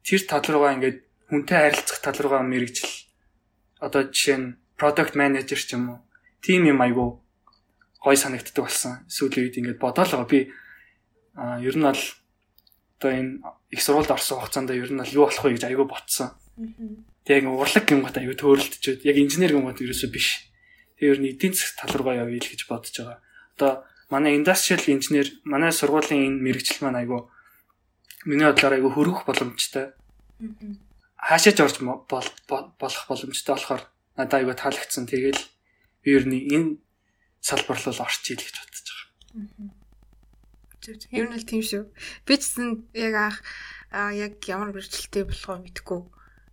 [0.02, 2.92] тэр тал руугаа ингээд хүнтэй харилцах тал руугаа мэрэгжил
[3.82, 6.00] одоо жишээ нь product manager ч юм уу
[6.42, 7.26] тийм юм айгу
[8.06, 9.02] гой санагддаг болсон.
[9.10, 10.30] Сүүлийн үед ингээд бодоол байгаа.
[10.30, 10.54] Би
[11.34, 12.04] а ер нь бол
[13.02, 13.42] одоо энэ
[13.74, 16.38] их сургуульд орсон хугацаанд ер нь бол юу болох вэ гэж айгу ботсон.
[17.26, 20.46] Тэг яг урлаг гингот айгу төөрөлдөж яг инженер гингот ерөөсөө биш.
[21.02, 23.20] Тэг ер нь эдийн засаг тал руугаа явъя л гэж бодож байгаа.
[23.58, 23.72] Одоо
[24.14, 27.34] манай industrial engineer манай сургуулийн энэ мэрэгжил маань айгу
[28.30, 29.98] миний бодлоор айгу хөрөх боломжтой
[31.18, 33.84] хаашаач орж болох боломжтой болохоор
[34.18, 35.06] надад аяга таалагдсан.
[35.08, 35.42] Тэгэл
[36.04, 36.78] би ер нь энэ
[37.42, 39.76] салбар руу орчих ил гэж бодож байгаа.
[41.12, 41.84] Ер нь л тийм шүү.
[42.26, 43.38] Би ч гэсэн яг анх
[44.14, 46.02] яг ямар бэрхшээлтэй болохоо мэдэхгүй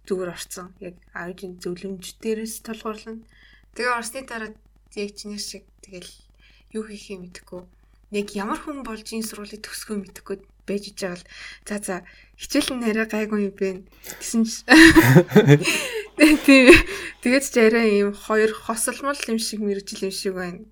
[0.07, 0.73] зүгээр орсон.
[0.81, 3.23] Яг аудио зөвлөмж дээрээс толгуурлана.
[3.75, 4.51] Тэгээ орсны дараа
[4.97, 6.11] яг чиний шиг тэгэл
[6.77, 7.63] юу хийхээ мэдэхгүй.
[8.13, 9.97] Яг ямар хүн болж энэ сургуулийг төгсгөө
[10.63, 11.23] мэдэхгүй байж ижаал
[11.67, 11.97] за за
[12.39, 13.83] хичээл нь арай гайгүй юм бэ
[14.19, 14.47] гэсэн
[16.47, 16.75] тийм
[17.23, 20.65] тэгээд ч арай ийм хоёр хосолмол юм шиг мэрэгжил юм шиг байна.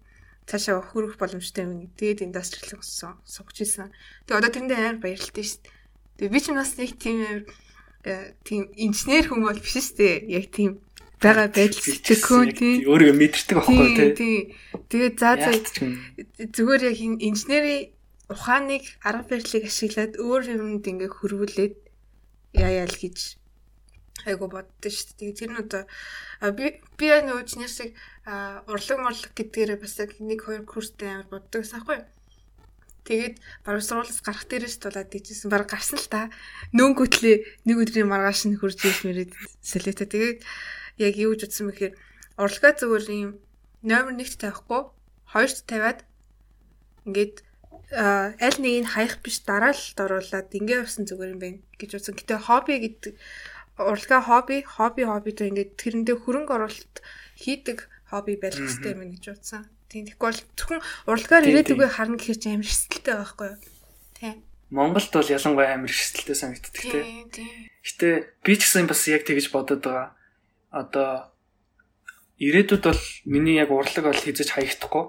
[0.46, 1.90] Цаашаа хөрөх боломжтой юм.
[1.94, 3.90] Тэгээд индастриал болсон сугч ийсэн
[4.26, 5.74] тэгээд одоо тэрэндээ амар баярлалтай шүү дээ.
[6.18, 7.18] Тэгээд би ч бас нэг тийм
[8.04, 10.16] э, тийм инженер хүн бол биш шүү дээ.
[10.26, 10.82] Яг тийм
[11.20, 14.42] байгаа байдал сэтгэхөө тийм өөрийгөө мэдэрдэг байхгүй тийм
[14.88, 15.52] тэгээд за за
[16.56, 17.92] зүгээр яг инженери
[18.30, 21.74] ухааныг арга барилыг ашиглаад өөр юмд ингээ хөрвүүлээд
[22.54, 23.18] яаяа л гэж
[24.26, 25.38] айгу боддоо шүү дээ.
[25.38, 25.82] Тэр нь одоо
[26.54, 27.06] би би
[27.46, 27.96] чиний шиг
[28.70, 32.00] урлаг морлог гэдгээрээ бас яг нэг хоёр курстэй амар боддог гэсэн аахгүй.
[33.08, 36.30] Тэгээд баруун сургуулиас гарах дээрээс тулаад дижсэн баг гарсан л та.
[36.76, 39.32] Нөнгөтлөө нэг өдрийн маргааш нь хурж ирж мэрэд
[39.64, 40.04] солиота.
[40.04, 40.44] Тэгээд
[41.00, 41.94] яг юу гэж утсан бэхээр
[42.36, 43.32] урлагаа зүгээр юм
[43.82, 44.92] номер 1-т тавихгүй,
[45.32, 46.04] 2-т тавиад
[47.08, 47.40] ингээд
[47.90, 52.14] аль нэг нь хаях биш дараалалд оруулаад ингээ явсан зүгээр юм байна гэж бодсон.
[52.14, 53.12] Гэтэ хобби гэдэг
[53.78, 56.96] урлагаа хобби, хобби хоббид ингээ тэрэндээ хөрөнгө оруулалт
[57.40, 59.66] хийдэг хобби байх хэрэгтэй юм гэж бодсон.
[59.90, 63.58] Тийм тэгэхгүй бол зөвхөн урлагаар ирээд үгүй харна гэхэр чи амар шистэлтэй байхгүй юу?
[64.14, 64.36] Тийм.
[64.70, 67.26] Монголд бол ялангуяа амар шистэлтэй санагддаг тийм.
[67.82, 68.08] Гэтэ
[68.46, 70.14] би ч гэсэн бас яг тэгэж бодод байгаа.
[70.70, 71.34] одоо
[72.38, 75.04] ирээдүйд бол миний яг урлаг бол хийж хаяхдахгүй.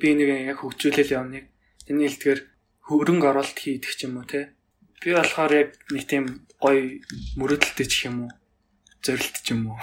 [0.00, 1.52] Би энийг яг хөгжүүлэл явныг.
[1.84, 2.40] Тэний хэлдгээр
[2.88, 4.52] хөрөнгө оруулалт хийдэг ч юм уу те.
[5.00, 7.00] Би болохоор яг нэг тийм гоё
[7.36, 8.32] мөрөдөлтэй ч юм уу
[9.04, 9.80] зорилт ч юм уу.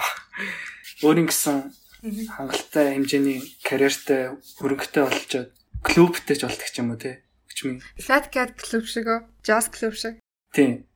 [1.06, 1.70] Өөрийн гэсэн
[2.02, 5.50] хангалттай хэмжээний карьертай хөрөнгөтэй болчоод
[5.86, 7.22] клубтэй ч болдог ч юм уу те.
[7.50, 7.78] Өчмийн.
[7.98, 10.18] Fat Cat клуб шиг оо, Jazz клуб шиг.
[10.50, 10.86] Тийм.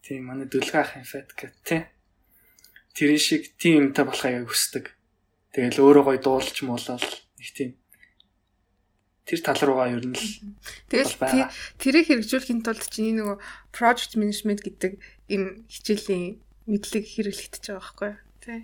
[0.00, 1.92] Тийм манай дүлгэн ахын Fat Cat те.
[2.96, 4.92] Тэрэн шиг тийм юмтай болохыг хүсдэг.
[5.52, 7.04] Тэгэл өөрөө гоё дуулж муулаад
[7.40, 7.79] их тийм
[9.30, 10.26] тэр тал руугаа ер нь л
[10.90, 11.46] тэгэл
[11.78, 13.38] тэрийг хэрэгжүүлэхийн тулд чиний нөгөө
[13.70, 14.98] project management гэдэг
[15.30, 18.12] энэ хичээлийн мэдлэг хэрэглэгдэж байгаа байхгүй
[18.42, 18.58] тий.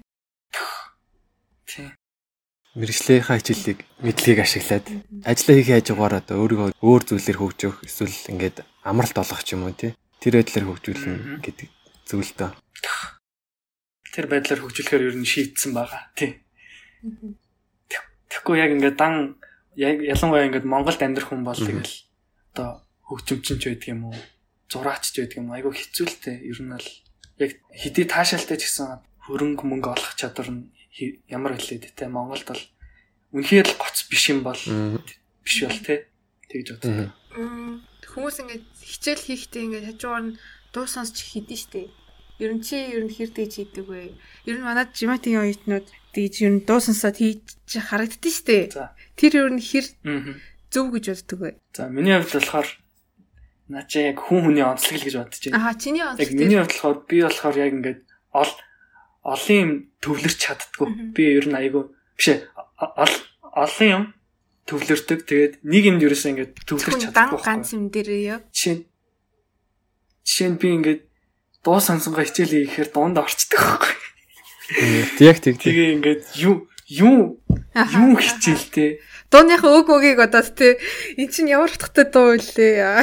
[1.71, 1.89] Тий.
[2.75, 4.87] Мэргэжлийнхаа хичээлийг мэдлэгийг ашиглаад
[5.23, 9.75] ажиллаа хийх хажуугаар одоо өөрийгөө өөр зүйлээр хөгжөөх эсвэл ингээд амралт олгох ч юм уу
[9.79, 9.95] тий.
[10.19, 11.69] Тэр байдлаар хөгжүүлнэ гэдэг
[12.11, 12.51] зүйл дөө.
[14.11, 16.43] Тэр байдлаар хөгжүүлэхээр ер нь шийтсэн байгаа тий.
[18.29, 19.39] Тэгэхгүй яг ингээд дан
[19.77, 21.95] яг ялангуяа ингээд Монголд амьдрах хүн бол тэгэл
[22.57, 24.17] одоо хөгжимчинч байдаг юм уу?
[24.73, 25.57] Зураач ч байдаг юм уу?
[25.61, 26.89] Айгу хэцүүлтэй ер нь л
[27.39, 30.73] яг хэдий таашаалтай ч гэсэн хөрөнгө мөнгө олох чадвар нь
[31.29, 32.63] ямар хэлээд те Монголд бол
[33.37, 34.59] үнэхээр л гоц биш юм бол
[35.45, 36.09] биш бол те
[36.49, 37.13] тэгж боддог.
[38.17, 40.37] Хүмүүс ингээд хичээл хийхдээ ингээд хажуугаар нь
[40.73, 41.93] дуу сонсч хийдэж штэ.
[42.41, 44.17] Ер нь чи ер нь хэр тэгж хийдэг вэ?
[44.49, 45.85] Ер нь манад жиматийн оюутнууд
[46.17, 48.73] тэгж ер нь дуу сонсоод хийж харагддээ штэ.
[49.21, 49.87] Тэр ер нь хэр
[50.73, 51.51] зөв гэж боддог вэ?
[51.77, 52.69] За миний хувьд болохоор
[53.67, 55.59] Нача яг хүн хүний онцлог л гэж бодож байна.
[55.59, 56.23] Аа, чиний онцлог.
[56.23, 58.01] Яг миний хувьд болохоор би болохоор яг ингээд
[58.31, 58.53] ол
[59.27, 60.89] олон юм төвлөрч чаддгүй.
[61.11, 62.47] Би ер нь айгүй биш ээ.
[62.79, 64.05] Олон юм
[64.71, 65.19] төвлөрдөг.
[65.27, 67.43] Тэгээд нэг юмд ерөөсөө ингээд төвлөрч чадахгүй.
[67.43, 68.39] Ганц юм дээр яа.
[68.55, 68.87] Жишээ
[70.23, 71.03] жишээ нь би ингээд
[71.67, 73.95] дуу сонсонгоо хичээл хийхээр дунд орчдөг байхгүй.
[75.23, 75.63] Яг тэг.
[75.63, 77.39] Тэгээ ингээд юу юу
[77.75, 78.99] юу хичээлтэй.
[79.31, 80.79] Дууныхаа өг өгийг одоо тэ
[81.19, 83.03] эн чинь ямар утгатай дуу вэ?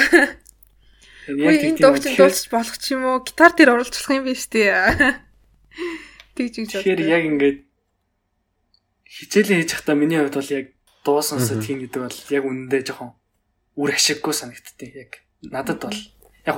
[1.28, 3.24] Яг тийм дууч дуулчих болох ч юм уу?
[3.24, 5.16] Гитар дээр оруулж болох юм биш үү?
[6.36, 6.84] Тэгж гэж бодлоо.
[6.84, 7.60] Тэгэхээр яг ингээд
[9.08, 10.66] хичээлээ хийж байхдаа миний хувьд бол яг
[11.08, 13.12] дуу сонсоод хийн гэдэг бол яг үнэндээ жоохон
[13.80, 15.12] үр ашиггүй санагдтыг яг
[15.48, 16.00] надад бол
[16.44, 16.58] яг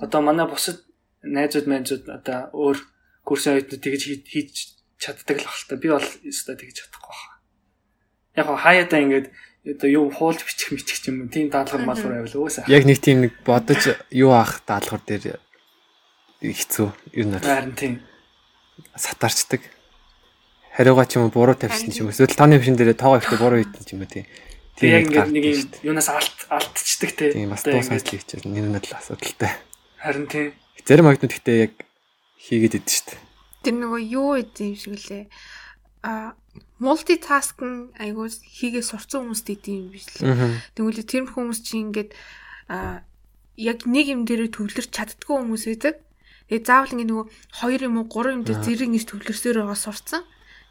[0.00, 0.80] одоо манай бусад
[1.20, 2.78] найзууд найзууд одоо өөр
[3.26, 7.34] курсын оюутнууд тэгж хийж чаддаг л та би бол өстой тэгж чадахгүй баха.
[8.38, 9.26] Яг хаяада ингээд
[9.66, 12.70] одоо юу хуулж бичих мичих юм тийм даалгавар малгар байвал өөсөө.
[12.70, 15.42] Яг нэг тийм нэг бодож юу аах даалгавар дээр
[16.38, 17.94] хэцүү ер нь харин тийм
[18.94, 19.60] сатарчдаг.
[20.76, 22.14] Хариугаа ч юм уу буруу тавьсан ч юм уу.
[22.14, 24.26] Эсвэл тооны машин дээр тоогоо ихтэй буруу хийсэн ч юм уу тийм.
[24.76, 27.32] Тийм яг ингээд нэг юм юунаас алт алтчдаг те.
[27.32, 29.52] Тийм бас дуу сайжлыг хичээл нэр нь л асуудалтай.
[29.98, 30.52] Харин тийм.
[30.84, 31.72] Зарим магнууд ихтэй яг
[32.40, 33.20] хийгээд идэв шүү дээ.
[33.64, 35.24] Тэр нөгөө юу гэдэг юм шиг лээ.
[36.06, 36.36] А
[36.78, 40.54] мультитаск нь айгуу хийгээ сурцсан хүмүүст идэв юм биш л.
[40.76, 42.10] Тэгвэл тэр хүмүүс чинь ингээд
[42.68, 43.02] а
[43.56, 45.96] яг нэг юм дээр төвлөрч чаддгүй хүмүүс байдаг.
[46.52, 47.26] Тэгээ заавал ингэ нөгөө
[47.64, 50.22] 2 юм уу 3 юм дээр зэрэг ингэж төвлөрсөөр байгаа сурцсан.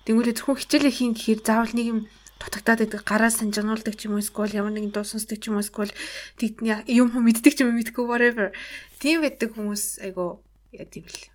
[0.05, 1.99] Тэнгүүлээ зөвхөн хичээлээ хийн гэхээр заавал нэг юм
[2.39, 5.65] дутагдаад байдаг гараа санжигнуулдаг ч юм уу эсвэл ямар нэгэн дуу сонсдог ч юм уу
[5.65, 5.91] эсвэл
[6.37, 8.53] тэгтний юм мэддэг ч юм уу мэдгүй whatever.
[9.01, 10.39] Тийм байдаг хүмүүс айгу
[10.71, 11.34] яа тийм л.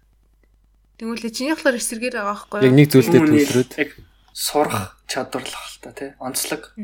[1.00, 2.66] Тэнгүүлээ чиний болохоор эсэргээр байгаа байхгүй юу?
[2.68, 3.90] Яг нэг зүйлдээ төвлөрөөд яг
[4.36, 6.76] сурах чадвар л та тий онцлог.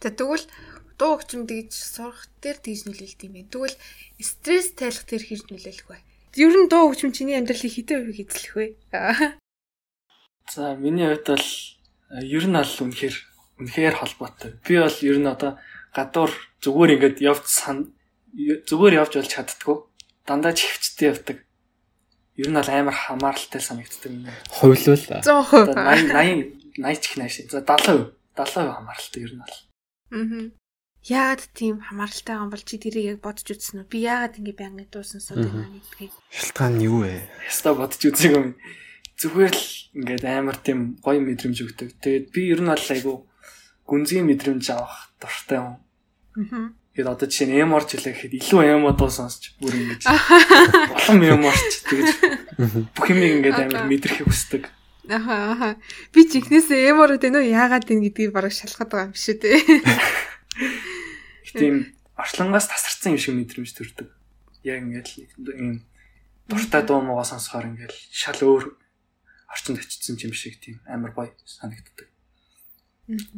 [0.00, 0.48] За тэгвэл
[0.96, 3.52] дуу хөгжим тэгж сурах дээр тэгж нөлөөлт юм байна.
[3.52, 3.76] Тэгвэл
[4.16, 6.00] стресс тайлах дээр хэрэг нөлөөлөх вэ?
[6.40, 8.66] Ер нь дуу хөгжим чиний амьдралыг хэдэн хувийг эзлэх вэ?
[10.48, 11.48] За миний хувьд бол
[12.16, 13.16] ер нь аль үнэхээр
[13.60, 14.56] үнэхээр холбоотой.
[14.64, 15.60] Би бол ер нь одоо
[15.92, 16.32] гадуур
[16.64, 17.92] зүгээр ингээд явж сан
[18.32, 19.76] зүгээр явж болж чаддгүй.
[20.24, 21.44] Дандаа чивчтэй явдаг
[22.40, 24.26] ер нь бол амар хамааралтай санагддаг юм.
[24.48, 25.76] Хувилвал 100%.
[25.76, 27.34] 80 80 80 ч их нааш.
[27.52, 29.56] За 70% 70% хамааралтай ер нь бол.
[30.16, 30.60] Аа.
[31.00, 33.88] Яагаад тийм хамааралтай байгаа юм бол чи тэрийг яг бодож үзсэн үү?
[33.88, 36.12] Би яагаад ингэ байнга дуусан сууд байна гэдгийг.
[36.28, 37.24] Шалтгаан нь юу вэ?
[37.48, 38.48] Яста бодож үзег юм.
[39.16, 41.88] Зүгээр л ингээд амар тийм гоё мэдрэмж өгдөг.
[42.04, 43.14] Тэгээд би ер нь бол айгу
[43.88, 45.80] гүнзгий мэдрэмж авах дуртай юм.
[46.36, 46.68] Аа.
[46.90, 50.10] Тэгээд одоо жишээ нь эм орч хэлээ гэхэд илүү эм дуу сонсч бүр ингэж
[50.98, 52.10] улам эм орч тэгэж
[52.98, 54.66] бүх юм ингээд амар мэдрэх хүсдэг.
[55.06, 55.70] Аха аха.
[56.10, 59.26] Би ч ихнээсээ эм ороод байна уу яагаад энэ гэдгийг бараг шалгаад байгаа юм биш
[59.30, 59.54] үү те.
[61.54, 64.10] Тийм орчлонгоос тасарсан юм шиг мэдрэмж төрдөг.
[64.66, 65.86] Яг ингээд ийм
[66.50, 68.74] дуртай дуу муугаа сонсохоор ингээд шал өөр
[69.46, 72.10] орчинд очсон юм шиг тийм амар гоё санагддаг.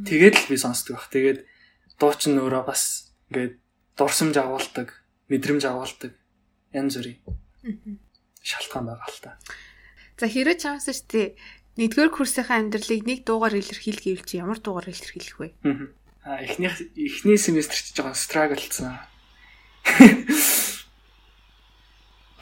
[0.09, 1.13] Тэгээд л би сонсдог баг.
[1.13, 1.45] Тэгээд
[2.01, 3.57] дуу ч нөөрэ бас ингээд
[3.97, 4.93] дурсамж агуулдаг,
[5.33, 6.13] мэдрэмж агуулдаг
[6.77, 7.19] янз бүрийн
[8.45, 9.41] шалтгаан байгаа л та.
[10.21, 11.29] За хэрэг чамаас шүү дээ.
[11.81, 15.57] Нэгдүгээр курсынхаа амьдралыг нэг дуугаар илэрхийл гэвэл чи ямар дуугаар илэрхийлэх вэ?
[16.23, 19.01] Аа эхний эхний семестр ч жоохон страглцсан.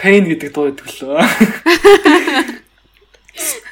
[0.01, 1.23] Pain гэдэг дуу өгдөг лөө.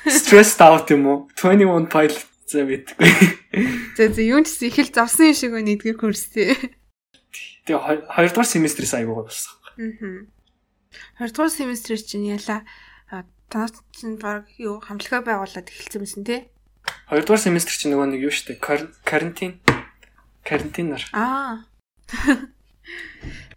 [0.06, 1.18] Stressed out юм уу?
[1.34, 3.10] 21 Pilot зэ мэдгүй.
[3.96, 6.56] За за юун ч их л завсан шиг байна нэгдүгээр курс тий.
[7.66, 9.52] Тэгээ хоёрдугаар семестрээс аягүй болсон.
[9.78, 10.26] Аа.
[11.20, 12.64] Хоёрдугаар семестрээр чинь яла
[13.48, 16.40] танаас чинь баг юу хамтлагаа байгуулад эхэлсэн мэсэн тий.
[17.08, 19.60] Хоёрдугаар семестр чинь нөгөө нэг юу штэ карантин
[20.44, 21.04] карантинаар.
[21.12, 21.64] Аа.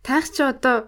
[0.04, 0.88] Таах чи одоо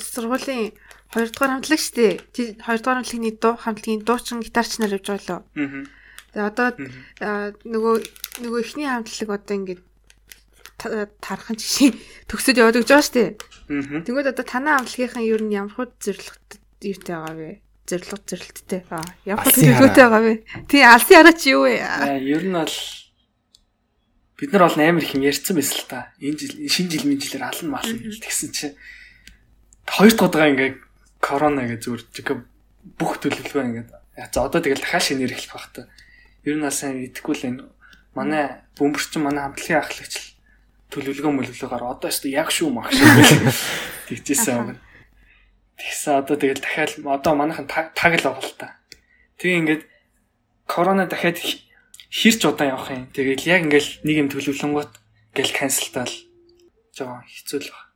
[0.00, 0.76] сургуулийн
[1.12, 1.80] Хоёрдугаар хамтлаг.
[1.80, 5.40] Чи хоёрдугаар хамтлагны дуу хамтлагийн дуучин гитарч нар явж байгаа лөө.
[5.56, 5.84] Аа.
[6.34, 6.68] Тэгээ одоо
[7.64, 7.94] нөгөө
[8.44, 9.82] нөгөө ихний хамтлаг одоо ингээд
[10.76, 11.96] тархан жишээ
[12.28, 13.30] төгсөд яваад өгч байгаа шүү дээ.
[14.04, 17.50] Тэгвэл одоо танаа хамтлагийнхан ер нь ямар хөө зөвлөгт юутай байгаа вэ?
[17.88, 18.80] Зөвлөг зөвлөлттэй.
[18.92, 19.04] Аа.
[19.24, 20.34] Ямар хөө төлөвлөгөөтэй байгаа вэ?
[20.68, 21.80] Тий, алсын араач юу вэ?
[21.80, 22.76] Аа, ер нь бол
[24.36, 26.12] бид нар бол амар их юм ярьсан байсан л та.
[26.20, 28.76] Энэ жил шинэ жил минь жилээр алан мална гэсэн чинь
[29.88, 30.76] хоёр дахь удаа ингээд
[31.24, 32.28] корона гэж зүгээр жиг
[33.00, 35.88] бүх төлөвлөгөө ингээд за одоо тэгэл дахиад шинээр эхлэх бах та.
[36.44, 37.64] Ер нь сайн идэхгүй л энэ
[38.12, 40.35] манай бөмбөрчин манай хамтлагийн ахлагч
[40.90, 43.52] төлөвлөгөө мөлөглөгөөр одоо ч яг шүү мах шүү
[44.08, 44.68] тэгжээсэн юм.
[45.76, 48.78] Тэгсэн одоо тэгэл дахиад одоо манайхан таг л байгаа л та.
[49.36, 49.82] Тэг ингээд
[50.64, 51.36] корона дахиад
[52.08, 53.06] хирч удаан явах юм.
[53.12, 54.92] Тэгэл яг ингээл нэг юм төлөвлөнгөт
[55.36, 56.14] гэл канселтаал
[56.96, 57.86] жоо хэцүү л байна.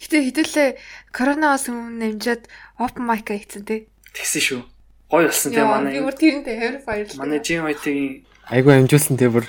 [0.00, 0.68] Гэтэ хэдүүлээ
[1.10, 2.42] коронавигоос өмнө намжаад
[2.78, 3.90] open mic хийсэн тий.
[4.14, 4.62] Тэгсэн шүү.
[5.10, 5.98] Гой болсон тий манай.
[5.98, 7.20] Би бүр тэрнтэй хавар баярлалаа.
[7.20, 9.44] Манай GMIT-ийн айгу амжуулсан тий бүр.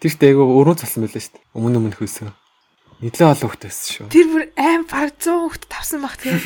[0.00, 0.08] Ааха.
[0.08, 1.44] Тэрт айгу өрөө цалсан байлаа шүү дээ.
[1.52, 2.32] Өмнө өмнө хөөсөн.
[3.04, 4.06] Нийтлээ олон хөлт байсан шүү.
[4.08, 6.36] Тэр бүр аим баг 100 хөлт тавсан баг тий.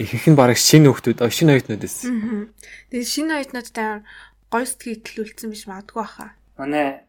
[0.00, 2.52] Ихэнх нь бараг шинэ хөлтүүд, шинэ оюутнууд байсан.
[2.92, 4.04] Тэгээ шинэ оюутнуудтай
[4.48, 6.32] гой сэтгэл төлөвлөсөн биш магадгүй баха.
[6.56, 7.04] Манай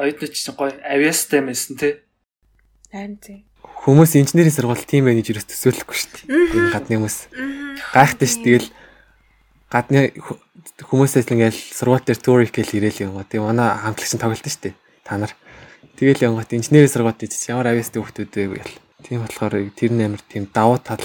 [0.00, 1.92] оюутнууд чинь гой авиастай байсан тий.
[2.88, 3.44] Харин тий.
[3.84, 6.56] Хүмүүс инженерийн сургууль тийм байх гэж юус төсөөлөхгүй шүү дээ.
[6.56, 7.16] Энэ гадны хүмүүс.
[7.92, 8.68] Гайхтай ш тэгэл
[9.72, 10.12] гадны
[10.84, 13.20] хүмүүсээс ингээл сургууль дээр тур их гэл ирээл юм.
[13.24, 14.76] Тэгээ манай хамтлагч нь тоглолт шүү дээ.
[15.08, 15.32] Та нар.
[15.96, 18.76] Тэгэл янгот инженерийн сургууль дэж ямар авьяастай хүмүүс вэ гэл.
[19.08, 21.00] Тийм болохоор тэр нь амар тийм давуу тал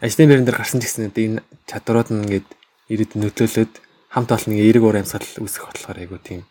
[0.00, 2.48] ажлын байран дээр гарсан ч гэсэн энэ чадварууд нь ингээд
[2.88, 3.72] ирээд нөлөөлөд
[4.16, 6.48] хамт олон нэг эерэг уур амьсгал үүсэх болохоор айгу тийм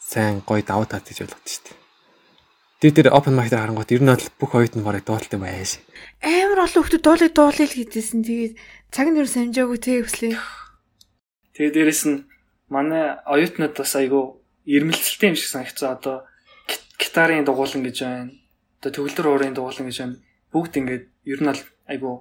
[0.00, 1.76] сайн гоё давуу тал гэж болгоод шүү дээ.
[2.80, 5.84] Тэгээд тэр open mic дээр харангуут ер нь бол бүх оюут нь барыг дуулалтай байш.
[6.24, 8.24] Амар олон хүмүүс дуулыг дуулъя л гэдээсэн.
[8.24, 8.54] Тэгээд
[8.96, 10.40] цаг нь юу самжаагүй те өслөө.
[11.52, 12.24] Тэгээд дээрэс нь
[12.72, 14.24] манай оюутнууд бас айгүй
[14.66, 15.94] ирмэлцэлтэй юм шиг санагцсан.
[15.96, 16.26] Одоо
[16.98, 18.34] гитарын дугуулan гэж байна.
[18.82, 20.20] Одоо төгөлдөр уурын дугуулan гэж байна.
[20.50, 21.50] Бүгд ингээд ер нь
[21.86, 22.14] айгүй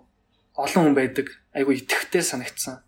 [0.53, 1.27] олон хүн байдаг.
[1.57, 2.85] Айгүй итгэвтэй санагцсан.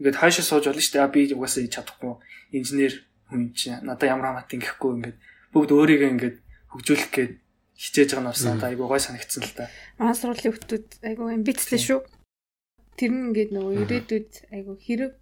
[0.00, 1.12] Ингээд хаашаа сууж болно шүү дээ.
[1.12, 2.16] Би угаасаа чадахгүй
[2.56, 5.18] инженер хүн чинь надаа ямар хамаатай ингэхгүй ингээд
[5.52, 6.36] бүгд өөрийгөө ингээд
[6.72, 7.32] хөгжүүлэх гээд
[7.78, 9.70] хичээж байгаа нь бас одоо айгүй гой санагдсан л та.
[9.98, 12.00] Манай сургуулийн хүмүүс айгүй амбицлээ шүү.
[12.98, 15.12] Тэр нь ингээд нөгөө ирээдүйд айгүй хэрэг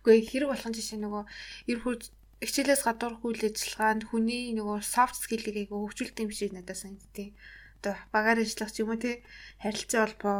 [0.00, 1.22] үгүй хэрэг болох жишээ нөгөө
[1.68, 2.02] эр хурж
[2.38, 7.34] хичээлээс гадуур үйл ажиллагаанд хүний нөгөө soft skill-ийг хөгжүүлдэг юм шиг надад санагдтыг.
[7.82, 9.26] Одоо багаар ажиллах ч юм уу тий
[9.58, 10.38] харилцаа холбоо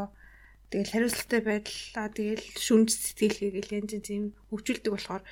[0.71, 5.23] тэгэл хариуцлагатай байдал тэгэл шүнж сэтгэл гээл янз янз юм хөгжүүлдэг болохоор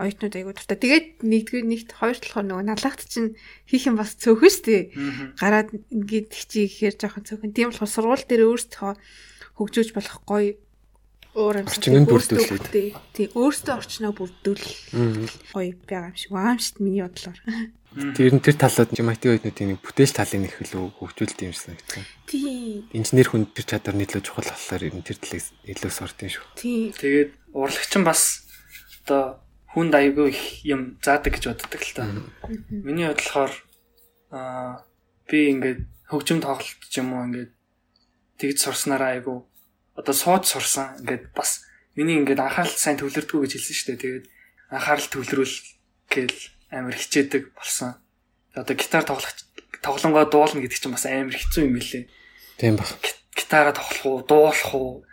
[0.00, 0.78] оюутнууд айгуу дуртай.
[0.80, 3.36] Тэгээд нэгдүгээр нэгт хоёр талаар нөгөө налаагт чинь
[3.68, 4.96] хийх юм бас цөөхөн штэ.
[5.36, 7.52] Гараад ингээд хичээ гэхээр жоохон цөөхөн.
[7.52, 8.96] Тийм болохоор сургууль дээр өөрсдөө
[9.60, 10.56] хөгжөөж болох гоё
[11.34, 12.94] уур амьсгал бүрдүүлээ.
[13.14, 14.66] Тий, өөрсдөө орчноо бүрдүүл
[15.54, 17.38] гоё байгаа юм шиг байгаа юм шүү миний бодлоор.
[17.90, 22.04] Тэр нь тэр талууд IT оюутнуудын нэг бүтээж талын их илүү хөгжүүлдэг юм шиг санагдсан.
[22.30, 22.86] Тий.
[22.94, 26.46] Инженер хүн тэр чадвар нийлүү чухал болохоор ер нь тэр талыг илүү сурдсан шүү.
[26.54, 26.94] Тий.
[26.94, 28.46] Тэгээд урлагч нь бас
[29.02, 29.42] одоо
[29.74, 32.06] хүнд аягүй их юм заадаг гэж боддог л та.
[32.70, 33.52] Миний бодлохоор
[34.30, 34.86] аа
[35.26, 37.50] би ингээд хөгжим тоглолт ч юм уу ингээд
[38.38, 39.49] тэгж сурснараа аягүй
[40.00, 44.02] одоо сууж сурсан ингээд бас миний ингээд анхаарал сайн төвлөрдгөө гэж хэлсэн шүү дээ.
[44.02, 44.26] Тэгээд
[44.72, 45.56] анхаарал төвлөрүүл
[46.08, 46.38] гээл
[46.72, 48.00] амар хичээдэг болсон.
[48.56, 49.34] Одоо гитар тоглох
[49.84, 52.04] тоглонгоо дуулна гэдэг чинь бас амар хэцүү юм билээ.
[52.56, 52.88] Тийм баг.
[53.36, 55.04] Гитараа тоглох уу, дуулах уу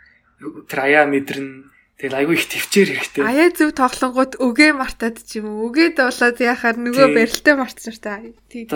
[0.68, 3.26] тэр аяа мэдрэн Тэгэл айгүй их төвчээр хэрэгтэй.
[3.26, 5.66] Аяа зөв тоглонгууд үгээ мартаад ч юм уу.
[5.66, 8.22] Үгээ дуулаад яхаар нөгөө барилтаа мартсан та.
[8.46, 8.70] Тийм.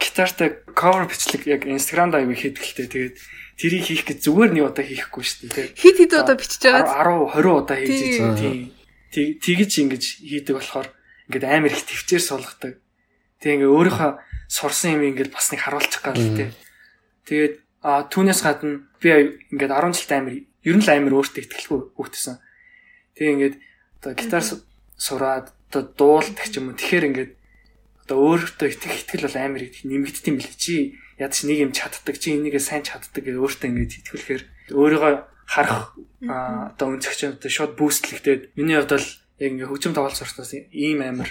[0.00, 2.88] Гитартай cover бичлэг яг Instagram-д айгүй хийдгэлтэй.
[2.88, 3.16] Тэгээд
[3.58, 5.66] тэрийг хийх гэж зүгээр нэг удаа хийхгүй шүү дээ.
[5.76, 7.04] Хит хит удаа бичиж байгаа.
[7.04, 8.36] 10 20 удаа хийж байгаа.
[9.12, 9.36] Тийм.
[9.40, 10.88] Тэгж ингэж хийдэг болохоор
[11.28, 12.80] ингээд амар их төвчээр суулгадаг.
[13.40, 14.10] Тэг ингээ өөрийнхөө
[14.48, 16.52] сурсан юм ингээд бас нэг харуулчих гал тээ.
[17.28, 21.80] Тэгээд а түүнээс гадна би ингээд 10 жилд амар ер нь л амар өөртөө ихтгэлгүй
[21.98, 22.36] хөгтсөн.
[23.18, 23.56] Тэгээ ингээд
[24.00, 24.44] одоо гитар
[24.96, 26.78] сураад одоо дуулдаг ч юм уу.
[26.78, 27.32] Тэгэхээр ингээд
[28.06, 30.58] одоо өөртөө итгэх итгэл бол амар их нэмэгддэг юм билээ.
[30.58, 30.74] Чи
[31.18, 35.12] ядч нэг юм чаддаг, чи энийгээ сайн чаддаг гэж өөртөө ингээд итгэлэхээр өөрийгөө
[35.48, 35.92] харах
[36.24, 39.08] одоо өнцөгч одоо шууд бүүстлэгдээд миний хувьд бол
[39.42, 41.30] яг ингээ хөгжим тоглолт сурснаас ийм амар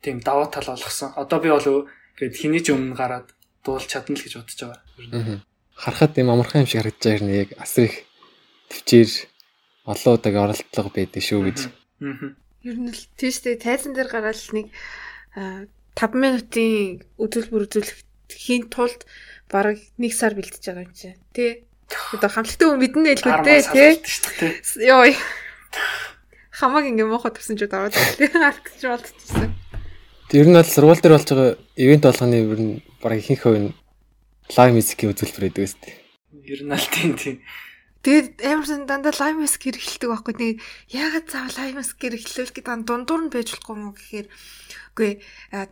[0.00, 1.12] тийм даваа тал болгосон.
[1.16, 3.28] Одоо би бол гээд хэний ч өмнө гараад
[3.64, 5.44] дуулж чадна л гэж бодож байгаа.
[5.76, 7.96] Харахад юм амархан юм шиг харагдаж байгаа юм яг асар их
[8.72, 9.10] төвчээр
[9.84, 11.58] олон удаагийн оролдлого байдаг шүү гэж.
[12.64, 14.68] Ер нь л тийштэй тайзан дээр гараад нэг
[15.34, 17.98] 5 минутын үзүүлбэр үзүүлэх
[18.34, 19.06] хийн тулд
[19.50, 21.18] бараг 1 сар бэлдэж байгаа юм чинь.
[21.34, 21.66] Тэ?
[22.14, 23.56] Одоо хамтлагтай хүн мэднэ л үү те.
[24.78, 25.10] Йоо.
[26.54, 29.50] Хамаг ингээ муухай тавсан ч удаа алдчих болчихсон.
[30.30, 33.74] Тэр нь бол сургууль дээр болж байгаа ивент болгоны ер нь бараг ихэнх хувь нь
[34.54, 35.92] лайв мьюзикийн үзүүлбэр байдаг өстэй.
[36.46, 37.36] Ер нь аль тийм тийм.
[38.00, 40.34] Тэгээд амарсан дандаа лайв мьюзик хэрэглэдэг байхгүй.
[40.40, 44.28] Тэгээд яагаад цаавал лайв мьюзик хэрэглэвэл гэдэг дундуур нь байж болохгүй юм гэхээр
[44.96, 45.10] үгүй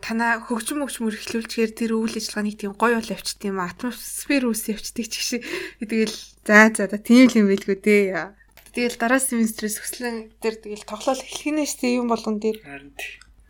[0.05, 5.09] танаа хөгжим хөгжмөр эхлүүлчихээр тэр үйл ажиллагааны тийм гоё бол явчихд юм атмосфер үс явчихдаг
[5.09, 5.41] ч шиг
[5.81, 6.13] тэгэл
[6.45, 8.37] за за тийм л юм байлгүй дээ.
[8.77, 12.61] Тэгэл дараа семестрээс өслөн дээр тэгэл тоглоал эхлэх нэ штэ юм болгон дээр.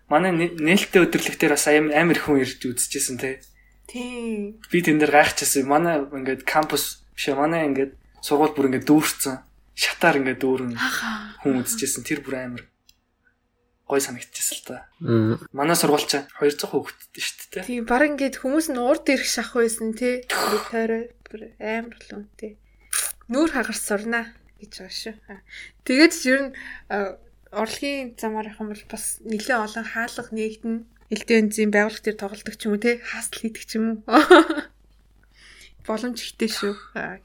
[0.08, 3.36] Манай нээлттэй өдрлөгтөр бас амар хүн ирж үзчихсэн тий.
[3.92, 4.56] Тийм.
[4.72, 5.68] Би тэн дээр гайхчихсан.
[5.68, 9.36] Манай ингээд кампус биш манай ингээд сургууль бүр ингээд дүүрсэн.
[9.76, 10.74] Шатаар ингээд дүүрэн
[11.44, 12.04] хүн үзчихсэн.
[12.04, 12.64] Тэр бүр амар
[13.90, 14.78] гой санагдчихсан л та.
[15.56, 17.66] Манай сургуульч 200 хүүхэдтэй шүү дээ.
[17.66, 20.22] Тийм, баг ингээд хүмүүс нь урд ирэх шах байсан тий.
[20.70, 22.60] Тойроо бүр амар л үнтэй.
[23.34, 24.30] Нүүр хагарс сурнаа
[24.62, 25.16] гэж байгаа шүү.
[25.88, 26.54] Тэгээд ер нь
[27.50, 30.76] орлогын замаар явах юм бол бас нэлээ олон хаалга нэгдэн
[31.10, 33.98] элдэн энзим байгууллага төр тоглолдог ч юм уу те хаасл хийдэг ч юм уу
[35.90, 36.74] боломж ихтэй шүү.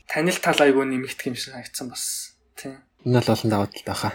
[0.09, 2.33] Танил тал айгуу нэмэгдэх юм шиг санагдсан бас.
[2.57, 4.11] Тийм энэ бол олон даваа талтай баха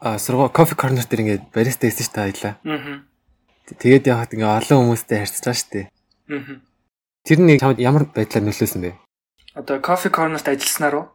[0.00, 4.56] а сургууль кофе корнер дээр ингээд бариста хийсэн шүү дээ аялаа аа тэгээд яхад ингээ
[4.64, 5.86] олон хүмүүстэй шүү дээ.
[6.32, 6.60] Аа
[7.28, 8.96] тэр нэг чамд ямар байдлаар нөлөөлсөн бэ?
[9.52, 11.06] Одоо кофе корнерт ажилласнаар уу?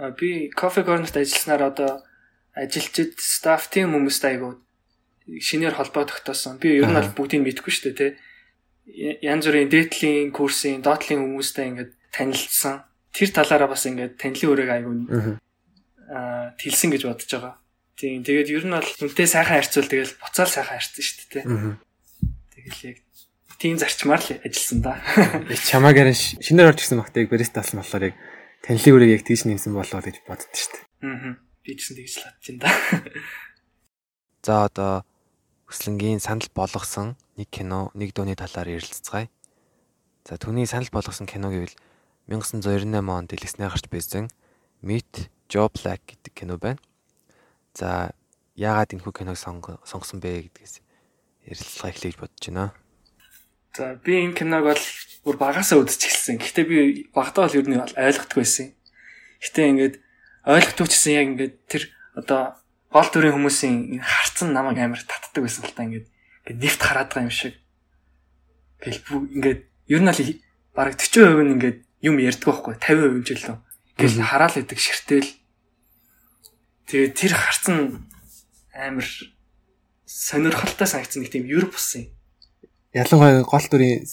[0.00, 1.90] Аа би кофе корнерт ажилласнаар одоо
[2.56, 4.62] ажилчид стаф тим хүмүүстэй айгуу
[5.28, 6.56] шинээр холбоо тогтоосон.
[6.56, 8.16] Би ер нь бол бүгдийг мэдгүй шүү дээ, тэ.
[8.96, 12.88] Янз бүрийн дээдлийн курсын, доотлын хүмүүстэй ингээд танилцсан.
[13.12, 14.96] Тэр талаараа бас ингээд танилын өрөөг аягүй
[16.08, 17.54] аа тэлсэн гэж бодож байгаа.
[17.98, 18.24] Тийм.
[18.24, 21.76] Тэгээд ер нь бол үнтэй сайхан харьцуул тэгэл буцаал сайхан харьцсан шүү дээ, тэ.
[22.56, 22.98] Тэгэл яг
[23.58, 25.02] тийм зарчмаар л ажилласан да.
[25.68, 28.16] Чамаагаар шинээр орж ирсэн багтайг бариста талсан болохоор яг
[28.62, 30.84] танилын өрөөг яг тийш нэмсэн болоо гэж боддоо шүү дээ.
[31.10, 31.36] Аа.
[31.66, 32.70] Би ч гэсэн тэгж л бодож байна да.
[34.46, 34.92] За одоо
[35.68, 39.28] Хүслэнгийн санал болгосон нэг кино, нэг дууны талаар ярилцгаая.
[40.24, 41.76] За түүний санал болгосон кино гэвэл
[42.28, 44.32] 1998 онд дэлгэснээр гарч байсан
[44.80, 46.80] Meet Joe Black гэдэг кино байна.
[47.76, 48.12] За
[48.56, 50.82] яагаад энэ хүү киног сонгосон бэ гэдгээс
[51.46, 52.72] ярилцлага эхлэе гэж бодож байна.
[53.72, 54.84] За би энэ киног бол
[55.24, 56.42] бүр багасаа үзчихсэн.
[56.42, 58.74] Гэхдээ би багтаа бол ер нь ойлгохгүй байсан.
[59.38, 59.94] Гэтэ ингээд
[60.44, 61.82] ойлгохгүй ч гэсэн яг ингээд тэр
[62.18, 62.57] одоо
[62.92, 66.08] гол төрийн хүмүүсийн харцсан намайг амар татдаг байсан л та ингээд
[66.48, 67.54] ингээд нефт хараад байгаа юм шиг.
[68.80, 69.00] Гэл
[69.36, 69.60] ингээд
[69.92, 70.20] ер нь л
[70.72, 73.56] бараг 40% нь ингээд юм ярьдаг байхгүй 50% ч илүү.
[74.00, 75.30] Гэл хараал идэг ширтэл.
[76.88, 78.08] Тэгээ тэр харцсан
[78.72, 79.04] амар
[80.08, 82.10] сонирхолтой санагдсан нэг тийм Европ болсон юм.
[82.96, 84.08] Ялангуяа гол төрийн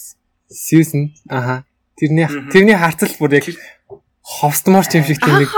[0.52, 1.64] Сьюзен аха
[1.96, 3.48] тэрний тэрний харцал бүр яг
[4.20, 5.50] ховстмор ч юм шиг тийм нэг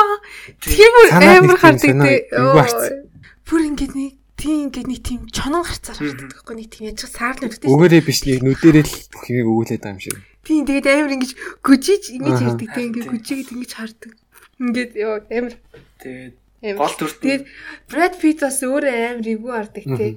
[0.63, 3.08] тийм амар хардаг дээ.
[3.49, 7.37] Бүр ингээд нэг тийм ингээд нэг тийм чонон гарцаар харагддаг байхгүй нэг тийм яж саар
[7.41, 7.67] нүдтэй.
[7.67, 8.95] Өгөөрэй биш нэг нүдэрээ л
[9.33, 10.17] юм өгүүлээд байгаа юм шиг.
[10.45, 11.33] Тийм тэгээд амар ингэж
[11.65, 14.13] гүжиж ингэж ярьдаг тийм ингээд гүжигэд ингэж хардаг.
[14.61, 15.55] Ингээд ёо амар.
[15.97, 17.19] Тэгээд гол дүрт.
[17.25, 17.45] Тэгээд
[17.89, 20.17] Brad Pitt бас өөрөө амар эвгүй хардаг тийм.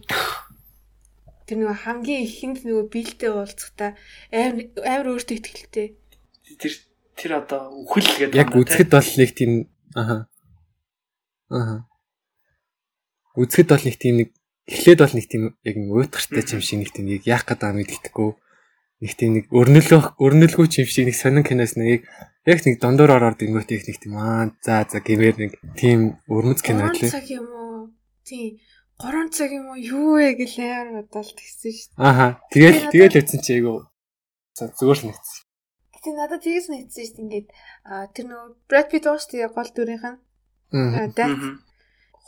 [1.48, 3.91] Тэр нөгөө хамгийн ихэнд нөгөө биэлдээ уулзахдаа
[4.36, 5.95] амар амар өөртөө ихтэй.
[6.60, 6.74] Тэр
[7.16, 8.36] тэр одоо үхэл гэдэг.
[8.36, 9.51] Яг үзэхэд бол нэг тийм
[9.95, 10.28] аха.
[11.47, 11.91] Аха
[13.39, 14.29] үзэхэд бол нэг тийм нэг
[14.67, 18.32] эхлээд бол нэг тийм яг нэг уйтгартай юм шиг нэг тийм яг яах гэдэг мэддэхгүй
[19.01, 22.05] нэг тийм нэг өрнөлөх өрнөлгүй юм шиг нэг сонин киноос нэг
[22.45, 26.61] яг нэг дондор ороод ингүүт их нэг тийм аа за за гэмээр нэг тийм өрмөц
[26.61, 27.09] кино лээ.
[27.09, 27.89] цаг юм уу?
[28.21, 28.61] Тийм.
[29.01, 29.77] 3 цаг юм уу?
[29.82, 32.05] Юу вэ гэлээр бодолт гисэн шүү дээ.
[32.05, 32.27] Аха.
[32.53, 33.89] Тэгэл тэгэл үтсэн чи айгу
[34.53, 35.41] зүгээр л нэгцсэн.
[35.97, 37.21] Гэтэ надад тэгээс нэгцсэн шүү дээ.
[37.25, 37.47] Ингээд
[38.13, 40.19] тэр нөгөө Brad Pitt ууш тэгээ гол дүрийнх нь.
[40.77, 41.09] Аа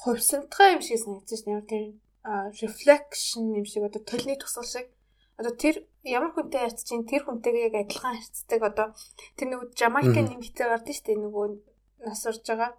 [0.03, 1.67] хувьсантгай юм шиг санагдсан шүү дээ.
[1.71, 1.85] Тэр
[2.61, 4.87] reflection юм шиг одоо толны тусгал шиг.
[5.39, 8.87] Одоо тэр ямар хүнтэй харьцаж чинь тэр хүнтэйгээ яг адилхан харьцдаг одоо
[9.39, 11.23] тэр нөгөө Жамайкын нэмэгтэй гардаг шүү дээ.
[11.23, 11.45] Нөгөө
[12.05, 12.71] нас урж байгаа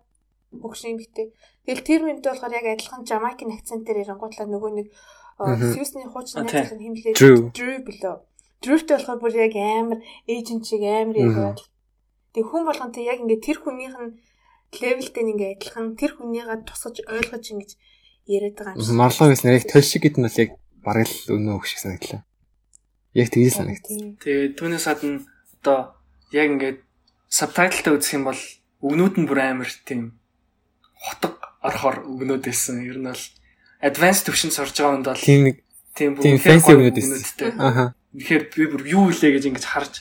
[0.52, 1.26] хөгшин нэмэгтэй.
[1.64, 4.88] Тэгэл тэр мэмтэй болохоор яг адилхан Жамайкын акцентээр ярангуудлаа нөгөө нэг
[5.34, 7.82] Сьюсны хуучин найзлах хэмлээ Drew.
[7.82, 8.16] Билүү.
[8.62, 9.98] Drewтэй болохоор бүр яг амар
[10.30, 11.58] эйжент шиг амар яг
[12.34, 14.14] Тэг хүн болгонтэй яг ингээд тэр хүнийх нь
[14.82, 17.70] левелтэй ингээ адилхан тэр хүнийгээ тусгаж ойлгож ингэж
[18.26, 18.96] яриад байгаа юм шиг.
[18.96, 20.50] Морлоо гэсэн яг төл шиг гэдэг нь бол яг
[20.84, 22.22] бараг л өнөө хөш шиг санагдлаа.
[23.14, 24.18] Яг тэгж санагдсан.
[24.20, 25.22] Тэгээ түүнээс гадна
[25.60, 25.78] одоо
[26.32, 26.78] яг ингээд
[27.28, 28.42] сабтайтлтай үзэх юм бол
[28.84, 30.18] өгнүүд нь бүр амар тийм
[30.98, 32.84] хотго орохоор өгнүүд байсан.
[32.84, 33.24] Ер нь бол
[33.84, 35.56] advanced төвшин сурж байгаа хүнд бол тийм нэг
[35.96, 37.54] тийм бүр fancy өгнүүд байсан.
[37.60, 37.84] Аха.
[38.16, 39.94] Тэгэхээр би бүр юу илээ гэж ингэж харж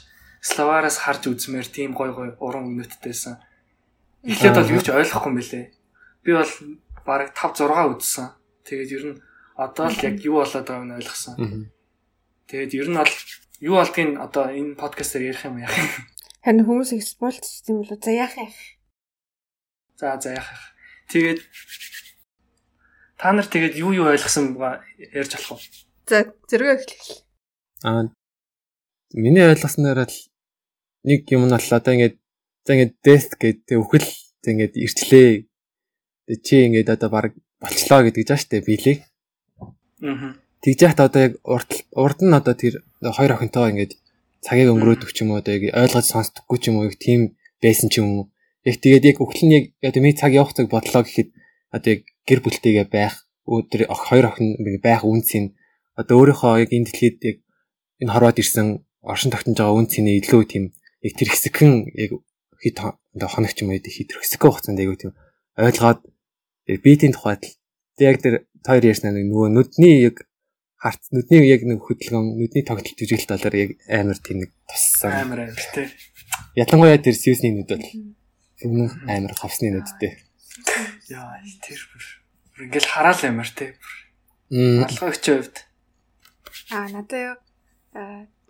[0.44, 3.40] словараас харж үзмээр тийм гой гой уран өгнөдтэйсэн.
[4.24, 5.66] Эхлээд бол юу ч ойлгохгүй юм бэлээ.
[6.24, 6.52] Би бол
[7.04, 8.28] бараг 5 6 үзсэн.
[8.64, 9.20] Тэгээд ер нь
[9.60, 11.36] одоо л яг юу болоод байгааг нь ойлгосон.
[12.48, 13.14] Тэгээд ер нь бол
[13.60, 15.92] юу болдгийг одоо энэ подкастаар ярих юм яах юм.
[16.40, 18.60] Харин хүмүүс спойлч тийм болоо за яах яах.
[20.00, 20.66] За за яах яах.
[21.12, 21.40] Тэгээд
[23.20, 25.64] та нар тэгээд юу юу ойлгосон ба ярьж болох уу?
[26.08, 27.28] За зэрэг эхлэв.
[27.84, 28.08] Аа
[29.14, 30.18] миний ойлгосноор л
[31.04, 32.23] нэг юм нь бол одоо ингээд
[32.64, 34.10] за ингээд death гэдэг үхэл
[34.48, 35.30] ингээд ирчлээ.
[36.44, 38.98] Чи ингээд одоо баг болчлоо гэдэг жаа штэ биелээ.
[40.04, 40.36] Аа.
[40.64, 43.94] Тэгж яхад одоо яг урд урд нь одоо тэр хоёр охинтойгоо ингээд
[44.44, 47.88] цагийг өнгөрөөдөг ч юм уу одоо яг ойлгож сонсдоггүй ч юм уу яг тийм байсан
[47.92, 48.26] ч юм уу.
[48.64, 51.30] Яг тэгээд яг үхэл нь яг одоо ми цаг явах цаг бодлоо гэхэд
[51.76, 55.56] одоо яг гэр бүлтэйгээ байх өдөр хоёр охин байх үнцийн
[56.00, 57.38] одоо өөрийнхөө яг энэ дэлхийд яг
[58.00, 58.68] энэ хорвоод ирсэн
[59.04, 60.64] оршин тогтнож байгаа үнцний илүү тийм
[61.04, 62.12] яг тэр хэсэгхэн яг
[62.64, 65.12] хит одоо хоног ч юм уу хит тэр хэсэгхэн хугацаанд айгу тийм
[65.60, 66.00] ойлгоод
[66.68, 67.44] биетийн тухайд
[68.00, 70.24] яг тэр хоёр ярьсан нэг нөгөө нүдний яг
[70.80, 75.12] харц нүдний яг нэг хөдөлгөөн нүдний тогтолт жүжиглэлт талаар яг амар тийм нэг туссан.
[75.12, 75.88] Амар амар тий.
[76.56, 77.88] Ялангуяа тэр сьюсний нүд бол
[78.64, 80.12] өмнө амар хавсны нүдтэй
[81.12, 82.04] яа тэр бүр
[82.68, 83.76] ингээл хараал амар тий.
[84.52, 85.58] Алгаагчийн хувьд.
[86.72, 87.44] Аа надад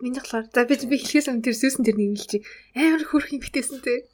[0.00, 2.42] Миний болохоор за би би хэлхээс өмнө тэр сүүсэн тэр нэг хэлчих.
[2.74, 4.06] Амар хөрх юм битээсэн те.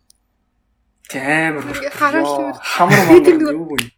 [1.14, 3.91] Амар хараал хамар маа юу вэ?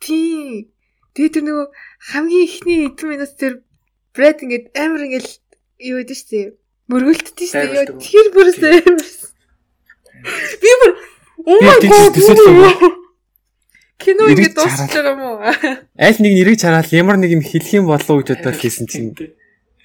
[0.00, 0.72] Тий.
[1.14, 1.66] Тэгээ тэр нөгөө
[2.12, 3.64] хамгийн ихний эдэн минут тэр
[4.16, 5.28] Брэд ингээд амар ингээд
[5.84, 6.46] юу гэдэг шүү дээ.
[6.88, 8.00] Мөргөлддөг шүү дээ.
[8.00, 9.08] Тэр бүрээс амар.
[10.60, 10.92] Би бүр
[11.46, 12.14] Oh my god.
[13.98, 15.38] Кино ингээд байгаа юм уу?
[15.94, 19.14] Аль нэг нэрийг чараал ямар нэг юм хэлэх юм болов уу гэж бодоод хийсэн чинь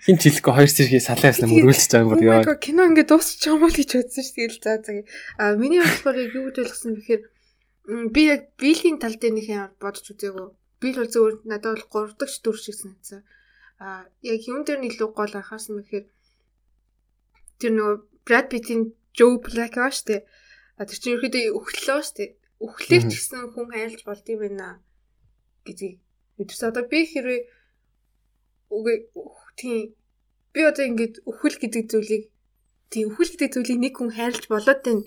[0.01, 2.57] хин ч хэлэхгүй хоёр зэргийн салаа ясна мөргүүлж байгаа юм яа.
[2.57, 4.57] Кино ингээд дуусчих юм бол гэж бодсон шүү дээ.
[4.57, 4.91] За за.
[5.37, 7.21] А миний болохоор юу гэж ойлгосон бэхээр
[8.09, 10.47] би яг биелийн тал дээр нэг юм бодож үзээгүй.
[10.81, 13.21] Би л зөвөр надад бол 3 дахь 4 шиг санагдсан.
[13.77, 16.05] А яг юун дээр нь илүү гол анхаарсан бэхээр
[17.61, 20.25] тэр нөгөө Brad Pitt-ийн Joe Black аа штэ.
[20.81, 22.37] А тэр чинь ерөөдөө өглөө штэ.
[22.57, 24.81] Өглөөх ч гэсэн хүн айлж болдгийм байна
[25.65, 26.01] гэдгийг
[26.41, 26.69] мэдэрсэн.
[26.73, 27.41] Одоо би хэрвээ
[28.73, 28.97] үгүй
[29.59, 29.95] тийм
[30.53, 32.23] би одоо ингээд өхөл гэдэг зүйлийг
[32.91, 35.03] тийм өхөл гэдэг зүйлийг нэг хүн хайрлаж болоод тань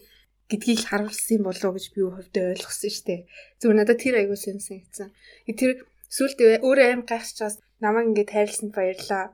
[0.48, 3.20] гэдгийг л харуулсан болов уу гэж би хувьдаа ойлгосон шүү дээ.
[3.60, 5.08] Зүгээр надад тэр аягүй сонсон гэсэн.
[5.56, 5.70] Тэр
[6.08, 9.32] сүулт өөрөө аим гайхаж чаас намайг ингээд хайрлсанд баярлаа.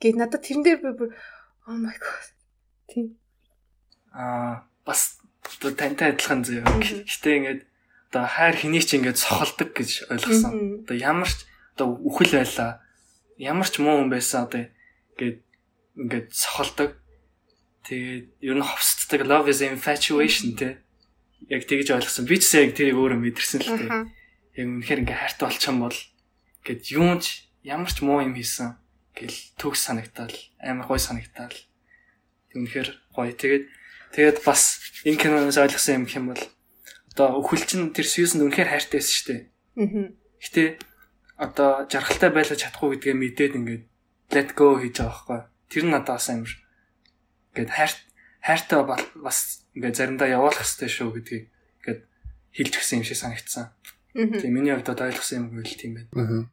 [0.00, 1.10] Гэт надад тэрэн дээр би бүр
[1.68, 2.26] oh my god.
[2.88, 3.06] Тийм.
[4.12, 5.20] Аа бас
[5.60, 6.64] тантай адилхан зөө.
[7.04, 7.60] Гэтэ ингээд
[8.12, 10.84] одоо хайр хэний ч ингээд сохолдог гэж ойлгосон.
[10.88, 11.44] Одоо ямар ч
[11.76, 12.80] одоо үхэл байлаа
[13.38, 14.68] ямар ч муу хүн байсан одоо
[15.16, 15.38] ингээд
[15.96, 16.96] ингээд сохолдог.
[17.84, 20.80] Тэгээд ер нь ховсддаг love is infatuation те.
[21.48, 22.26] Яг тэгж ойлгосон.
[22.26, 23.86] Би ч яг тэрийг өөрөө мэдэрсэн л те.
[24.56, 25.98] Яг үнэхээр ингээд хайртай болчихсон бол
[26.64, 27.24] ингээд юунч
[27.62, 28.74] ямар ч муу юм хийсэн
[29.16, 31.56] гэл төгс санагтаал амар гой санагтаал.
[32.56, 33.32] Үнэхээр гоё.
[33.32, 33.64] Тэгээд
[34.16, 36.42] тэгээд бас энэ киноноос ойлгосон юм юм бол
[37.16, 39.42] одоо өхөлчин тэр Сьюзен үнэхээр хайртай байсан шүү дээ.
[39.76, 40.08] Аа.
[40.40, 40.64] Гэтэ
[41.36, 43.84] одоо жаргалтай байлаж чадахгүй гэдгээ мэдээд ингээд
[44.32, 45.40] let go хийж байгаа байхгүй.
[45.68, 46.52] Тэр нь надад бас амар
[47.52, 47.92] ингээд хайр
[48.40, 48.80] хайртай
[49.20, 49.38] бас
[49.76, 52.00] ингээд заримдаа явуулах хэрэгтэй шүү гэдгийг ингээд
[52.56, 53.68] хэлж өгсөн юм шиг санагдсан.
[54.16, 56.48] Тийм миний хувьд одоо ойлгосон юм гэвэл тийм байна.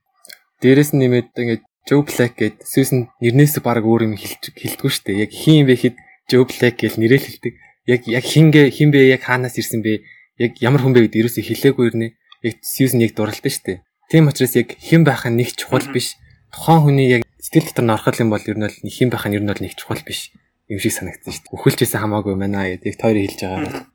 [0.60, 5.04] Дээрээс нь нэмээд ингээд Joe Black гэдэг Susan нэрнээс баг өөр юм хэлж хэлдэггүй шүү
[5.08, 5.24] дээ.
[5.28, 5.96] Яг хин юм бэ хэд
[6.32, 7.54] Joe Black гэж нэрэл хэлдэг.
[7.88, 10.04] Яг яг хингээ хин бэ яг хаанаас ирсэн бэ?
[10.40, 12.08] Яг ямар хүн бэ гэдэг ерөөсөө хэлээгүй ирнэ.
[12.48, 13.80] Яг Susan яг дурлалтай шүү дээ.
[14.10, 16.18] Тийм учраас яг хэн байх нь нэг чухал биш.
[16.52, 19.36] Тухайн хүний яг сэтгэл дотор нь орхол юм бол ер нь бол хэн байх нь
[19.38, 20.32] ер нь бол нэг чухал биш
[20.70, 21.56] юм шиг санагдсан шүү дээ.
[21.60, 23.86] Өхөлчээсээ хамаагүй байна гэдэг тойроо хэлж байгаа.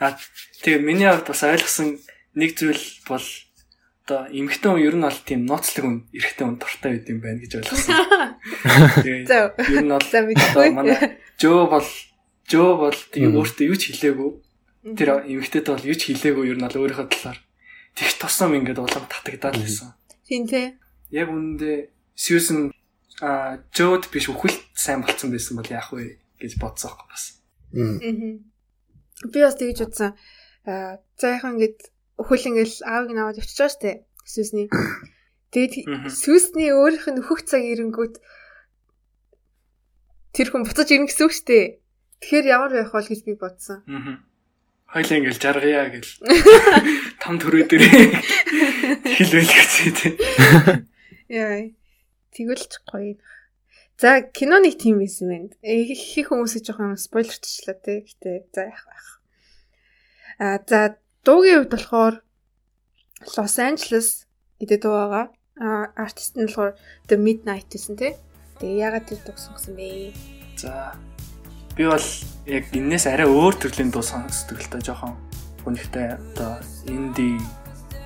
[0.00, 0.18] А
[0.62, 1.88] тэгээ миний хувьд бас ойлгосон
[2.36, 3.26] нэг зүйл бол
[4.04, 7.40] одоо эмэгтэй хүн ер нь бол тийм ноцлог хүн эрэгтэй хүн дуртай байд юм байна
[7.40, 7.96] гэж ойлгосон.
[9.00, 9.28] Тэгээд
[9.74, 10.98] ер нь бол одоо манай
[11.40, 11.88] жөө бол
[12.52, 14.30] жөө бол тийм өөртөө юу ч хэлээгүй.
[14.92, 17.38] Тэр эмэгтэйд бол юу ч хэлээгүй ер нь бол өөрийнхөө талаар
[17.94, 19.94] тэгш тосом ингээд улам татагдаад лсэн.
[20.26, 20.74] Тийм тий.
[21.14, 22.74] Яг үүндээ Сьюзен
[23.22, 27.38] а жөөд биш үхэлт сайн болцсон байсан бол яах вэ гэж бодсоох бас.
[27.74, 27.98] Аа.
[29.30, 30.18] Би бас тэгж бодсон.
[30.66, 31.78] Аа за яг ингээд
[32.18, 33.92] өхөл ингээл аавыг наваад явчихж байгаа штэ.
[34.26, 34.66] Сүсний.
[35.54, 35.74] Тэгээд
[36.10, 38.18] сүсний өөрийнх нь өөхөх цаг ирэнгүүт
[40.34, 41.78] тэр хүн буцаж ирнэ гэсэн үг штэ.
[42.18, 43.86] Тэгэхээр ямар байх бол гэж би бодсон.
[43.86, 44.18] Аа.
[44.94, 46.06] Хойлоо ингээл жаргая гэл.
[47.22, 48.14] Там төрөө дээрээ
[49.18, 50.14] хэлвэл гэсэн тийм.
[51.26, 51.74] Яа.
[52.30, 53.18] Тэгвэл ч гоё.
[53.98, 55.50] За кино нэг тийм байсан байна.
[55.66, 58.06] Их хүмүүсээ жоохон спойлерчлаа те.
[58.06, 59.08] Гэтэ за яах байх.
[60.38, 62.14] А за Дуугийн хувьд болохоор
[63.34, 64.30] Los Angeles
[64.62, 65.26] гэдэг дуу байгаа.
[65.58, 66.78] А артист нь болохоор
[67.10, 68.14] The Midnight гэсэн тий.
[68.62, 70.14] Тэгээ ягаад тэр дуу сонгосон бэ?
[70.54, 70.94] За
[71.76, 72.06] би бол
[72.46, 75.18] яг энэс арай өөр төрлийн дуу сонсдог л та жоохон
[75.66, 77.40] үнэхтэй одоо инди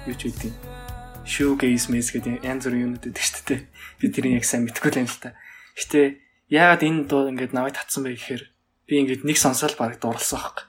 [0.08, 0.52] юу ч үгүй
[1.28, 3.60] shoegaze мэс гэдэг янз бүрийн юмнууд байдаг шүү дээ.
[4.00, 5.36] Би тэрийг яг сайн мэдгүй л юм л та.
[5.76, 6.00] Гэтэ
[6.48, 8.42] яагаад энэ дуу ингээд навыг татсан бэ гэхээр
[8.88, 10.64] би ингээд нэг сонсоод бараг дурлсан байхгүй.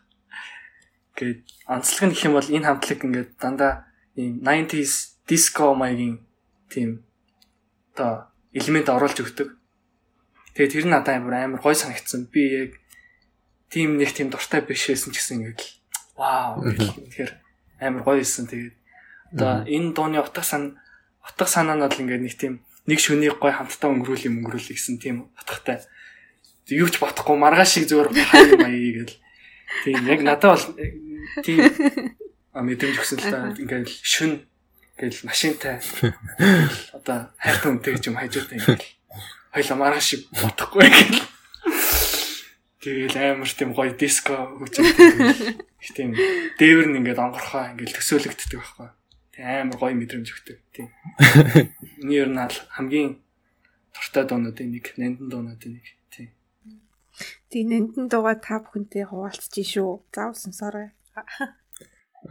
[1.15, 1.39] Гэт
[1.71, 3.87] онцлог нь гэх юм бол энэ хамтлаг ингээд дандаа
[4.19, 6.27] ийм 90s disco маягийн
[6.67, 7.07] тийм
[7.95, 9.55] одоо элемент оруулж өгдөг.
[10.59, 12.27] Тэгээ тэр нь надад амар амар гой санагдсан.
[12.27, 12.71] Би яг
[13.70, 15.61] тийм нэг тийм дуртай биш байсан ч гэсэн ингээд
[16.17, 17.32] вау тэгэхээр
[17.80, 18.47] амар гоё байсан.
[18.49, 18.76] Тэгээд.
[19.34, 20.82] Одоо энэ дууны утга сан
[21.24, 22.53] утга санаа нь бол ингээд нэг тийм
[22.89, 25.86] нэг шөнийг гой хамтдаа өнгөрүүл юм өнгөрүүл гэсэн тийм утгатай.
[26.70, 29.17] Юу ч бодохгүй маргааш шиг зүгээр хай маяг гэл.
[29.86, 30.65] Тийм яг надад бол
[31.45, 31.61] тийм
[32.53, 33.53] мэдрэмж өгсөн л та.
[33.53, 34.32] Ингээл шүн
[34.97, 35.78] гэл машинтай.
[36.97, 38.86] Одоо хайртай үнтэй гэж юм хажуутай ингээл
[39.53, 41.28] хоёлаа маргааш шиг бодохгүй гэл
[42.80, 44.88] Тэгэл амар тийм гоё диско хүчтэй.
[45.91, 46.15] Тийм
[46.55, 48.88] дээвэр нь ингээд онгорхоо ингээд төсөөлөгддөг байхгүй.
[49.36, 50.57] Тэг амар гоё мэдрэмж өгдөг.
[50.71, 50.88] Тийм.
[51.99, 53.19] Миний ер нь хамгийн
[53.91, 55.88] дуртай дуунуудын нэг, нандин дуунуудын нэг.
[56.07, 56.32] Тийм.
[57.51, 60.07] Тийм нандин дууга та бүхэнтэй хуваалцчих шүү.
[60.15, 60.95] Заав сонсоорой.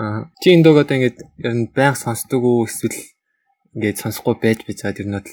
[0.01, 2.97] Аа чи энэ дуугаа ингээд ер нь байнга сонсдог уу эсвэл
[3.77, 5.29] ингээд сонсохгүй байж цаад ер нь бол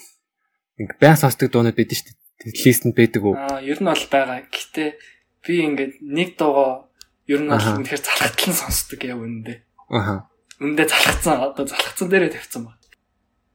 [0.80, 2.25] ингээд байнга сонсдог дуунууд байдаг шүү дээ.
[2.44, 3.36] Листэнд байдаг уу?
[3.38, 4.44] Аа ер нь бол байгаа.
[4.52, 5.00] Гэтэ
[5.46, 6.92] би ингээд нэг дуугаа
[7.32, 9.58] ер нь бол үнэхээр залхатлан сонсдог яа үнэндээ.
[9.94, 10.28] Аха.
[10.60, 12.78] Үнэндээ залхацсан одоо залхацсан дээрээ тавьсан ба.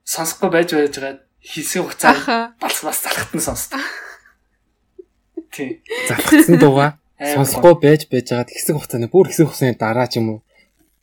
[0.06, 3.80] Сонсохгүй байж байж байгаа хийсийн хугацаа бас бас залхатан сонсдог.
[5.52, 5.84] Тий.
[6.08, 10.40] Залхацсан дуугаа сонсохгүй байж байж байгаад хэсэг хугацааны бүр хэсэг хугацааны дараа ч юм уу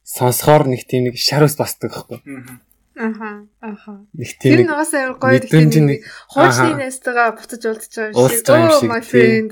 [0.07, 2.19] сонсохоор нэг тийм нэг шар ус басдаг байхгүй.
[2.97, 3.47] Аха.
[3.61, 3.93] Аха.
[4.41, 6.01] Тийм нэг нугас амар гоё нэг
[6.33, 8.49] хуучны нэстага буцаж уулзж байгаа юм шиг.
[8.49, 9.51] Oh my friend.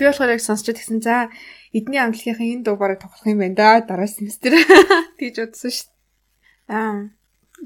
[0.00, 1.04] Би болохоор яг сонсч тэгсэн.
[1.04, 1.28] За
[1.76, 3.84] эдний амтлагийн энэ дуу бараг тоглох юм байна да.
[3.84, 4.56] Дараа семестр
[5.20, 6.72] тийж удсан шүү дээ.
[6.72, 7.12] Аа.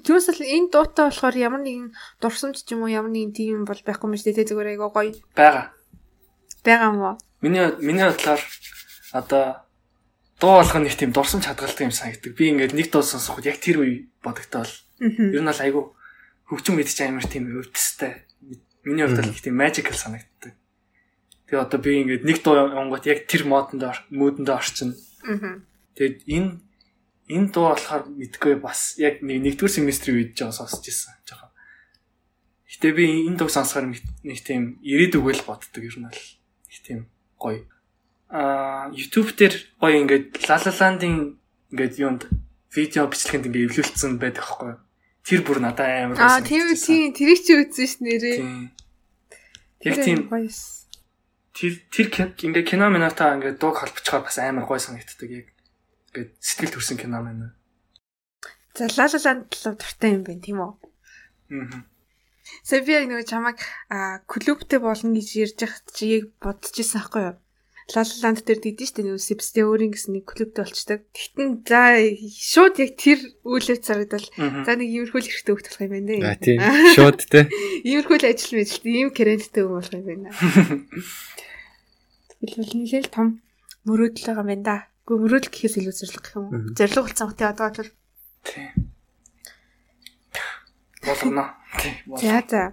[0.02, 3.78] Түүнээс л энэ дуутай болохоор ямар нэгэн дурсамж ч юм уу ямар нэгэн тийм бол
[3.78, 4.50] байхгүй юм шүү дээ.
[4.50, 5.14] Зүгээр айгаа гоё.
[5.38, 5.70] Бага
[6.64, 7.18] байгаа мó.
[7.40, 8.40] Миний миний бодлоор
[9.12, 9.56] одоо
[10.40, 12.32] дуу болгох нэг тийм дурсамж хадгалдаг юм санагддаг.
[12.32, 14.72] Би ингээд нэг дуу сонсоход яг тэр үе бодогдтол.
[14.98, 15.84] Ер нь бол айгүй
[16.48, 18.24] хөгжим мэдчих амар тийм өвдөстэй.
[18.82, 20.56] Миний хувьд л их тийм magical санагддаг.
[21.46, 24.96] Тэгээ одоо би ингээд нэг дуу онгот яг тэр модонд мөдөнд орчин.
[25.94, 26.58] Тэгээд энэ
[27.30, 31.14] энэ дуу болохоор мэдгүй бас яг нэг нэгдүгээр семестрийн үед жоо сонсч ирсэн.
[31.28, 31.52] Жохоо.
[32.66, 36.22] Гэтэ би энэ дуу сонсохоор нэг тийм ирээдүг л боддог ер нь бол
[36.72, 37.06] их тийм
[37.38, 37.68] гоё.
[38.30, 41.34] Аа YouTube дээр гоё ингээд Lalaland-ийн
[41.74, 42.22] ингээд юунд
[42.70, 44.72] видео бичлэгэнд ингээд эвлүүлсэн байдаг байхгүй.
[45.26, 46.30] Тэр бүр надад амар гоё.
[46.30, 48.38] Аа тийм тийм тэрийг чи үзсэн ш нэрээ.
[49.82, 52.06] Яг тийм тэр тэр
[52.38, 55.50] ингээд кино минутаа ингээд дууг холбочхоор бас амар гоё санагддаг яг.
[56.14, 57.50] Ингээд сэтгэл төрсэн кино мэн.
[58.78, 60.72] За Lalaland л дуртай юм байна тийм үү?
[61.50, 61.82] Аа.
[62.70, 63.58] Яг нэг чамайг
[64.30, 67.36] клубтэй болно гэж ярьж хат чи яг бодчихсон байхгүй юу?
[67.90, 71.00] Лалланд дээр дийдэн штэ нэг Сибстэй өөрийн гэсэн нэг клубтэй болчдаг.
[71.10, 76.08] Тэгтэн за шууд яг тэр үйлээ царагдал за нэг иймэрхүү хэрэгтэй хөлт болох юм байна
[76.08, 76.20] дээ.
[76.24, 76.58] А тийм.
[76.96, 77.40] Шууд те.
[77.82, 80.30] Иймэрхүү ажил мэжилт ийм каренттэй юм болох юм байна.
[82.40, 83.28] Тэгэл бол нэлээл том
[83.84, 84.76] мөрөөдөл байгаа юм байна да.
[85.04, 86.74] Гэхдээ мөрөөдөл гэхээс илүү зориг гэх юм уу?
[86.78, 87.90] Зориг болсон хөтэ одоо бол
[88.46, 88.90] Тийм
[91.04, 91.44] болгоно.
[92.20, 92.72] За за.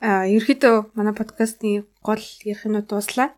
[0.00, 3.36] А ерөөхдөө манай подкастны гол ярихнууд дууслаа.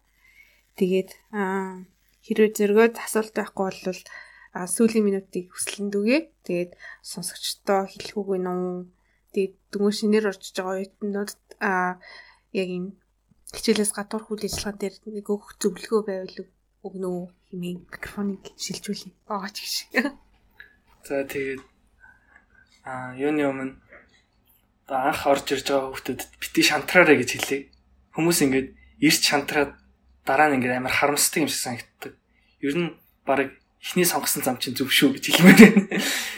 [0.79, 1.83] Тэгээд а
[2.25, 4.03] хэрвээ зөргөөд асуулт байхгүй бол
[4.53, 6.21] а сүүлийн минутыг хүслэн дүгээ.
[6.47, 8.89] Тэгээд сонсогчдоо хэлэх үг вэ нүү.
[9.33, 11.97] Тэгээд дүнгийн шинээр орж байгаа оюутнууд а
[12.53, 12.93] яг энэ
[13.53, 16.39] хичээлээс гадуур үйл ажиллагаан дээр нэг өөх зөвлөгөө байвал
[16.85, 19.13] өгнө үү хэмээн микрофоныг шилжүүлье.
[19.29, 19.75] Баач гэж.
[21.07, 21.63] За тэгээд
[22.85, 23.77] а юуны өмнө
[24.89, 27.63] анх орж ирж байгаа хүмүүсд бити шантраарэ гэж хэлээ.
[28.17, 28.69] Хүмүүс ингээд
[29.01, 29.73] ирч шантраад
[30.27, 32.13] дараа нь ингээд амар харамсдаг юм шиг санагддаг.
[32.63, 32.91] Ер нь
[33.27, 35.83] баг эхний сонгосон зам чинь зөв шүү гэж хэлмээр байна.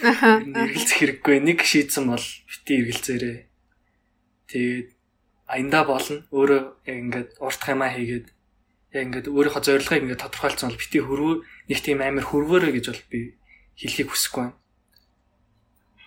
[0.09, 0.41] Аха.
[0.41, 1.37] Эргэлзэх хэрэггүй.
[1.45, 3.39] Нэг шийдсэн бол бити эргэлзээрээ.
[4.49, 4.89] Тэгээд
[5.45, 6.25] аянда болно.
[6.33, 8.27] Өөрөө яг ингээд уртх юмаа хийгээд
[8.97, 11.35] яг ингээд өөрийнхөө зорилгыг ингээд тодорхойлцсон бол бити хөрвөө
[11.69, 13.21] нэг тийм амар хөрвөөрэй гэж бол би
[13.77, 14.57] хэлхийг хүсэхгүй байна.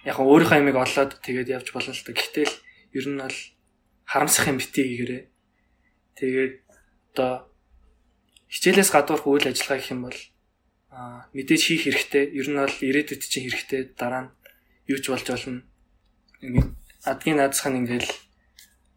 [0.09, 2.17] Яг өөрийнхөө ямиг олоод тэгээд явж болно л та.
[2.17, 2.53] Гэтэл
[2.97, 3.37] ер нь бол
[4.09, 5.23] харамсах юм бити хийгээрээ.
[6.17, 6.55] Тэгээд
[7.13, 7.51] одоо
[8.51, 10.19] хичээлээс гадуур үйл ажиллагаа гэх юм бол
[10.91, 12.23] аа мэдээж хийх хэрэгтэй.
[12.31, 13.81] Ер нь бол ирээдүйд чинь хэрэгтэй.
[13.99, 14.33] Дараа нь
[14.87, 15.63] юу ч болж болно.
[17.03, 18.09] Адгийн наадсах нь ингээл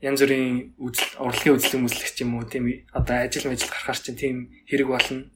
[0.01, 2.64] янз бүрийн үзэл урлагийн үзлэг мүзлэх юм уу тийм
[2.96, 4.36] одоо ажил мэл гарахаар чинь тийм
[4.70, 5.28] хэрэг болно.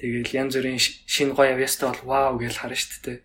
[0.00, 3.18] Тэгээл янз бүрийн шинэ гоё авьяастай бол вау гэж харна шүү дээ.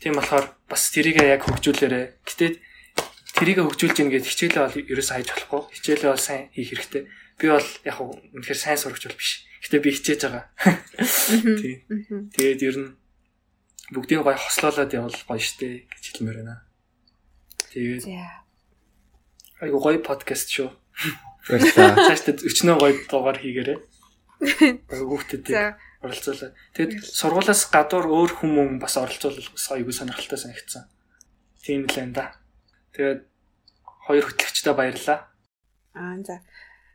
[0.00, 2.24] Тийм болохоор бас тэрийгээ яг хөгжүүлээрэ.
[2.24, 2.46] Гэтэ
[3.36, 5.60] тэрийгээ хөгжүүлж гин гэж хичээлээ бол ерөөсөө хайж болохгүй.
[5.76, 7.02] Хичээлээ бол сайн хийх хэрэгтэй.
[7.38, 9.46] Би бол яг үнэхээр сайн сурагч бол биш.
[9.62, 10.44] Гэтэ би хичээж байгаа.
[11.60, 12.30] Тийм.
[12.34, 12.90] Тэгээд ер нь
[13.92, 16.64] бүгдийг гоё хослоолоод явал гоё штэ гэж хэлмээр байна.
[17.72, 18.04] Тэгээд
[19.62, 20.74] Айгу гоё подкаст шүү.
[21.46, 23.78] Цаашдаа өчнөө гоё дугаар хийгээрэй.
[24.90, 25.46] Хүүхдэд
[26.02, 26.50] оролцоолаа.
[26.74, 30.90] Тэгэд сургуулаас гадуур өөр хүмүүн бас оролцуулах айгу сонирхолтой санагдсан.
[31.62, 32.26] Тийм л энэ да.
[32.90, 33.22] Тэгээд
[33.86, 35.30] хоёр хөтлөгчтэй баярлалаа.
[35.94, 36.42] Аа за.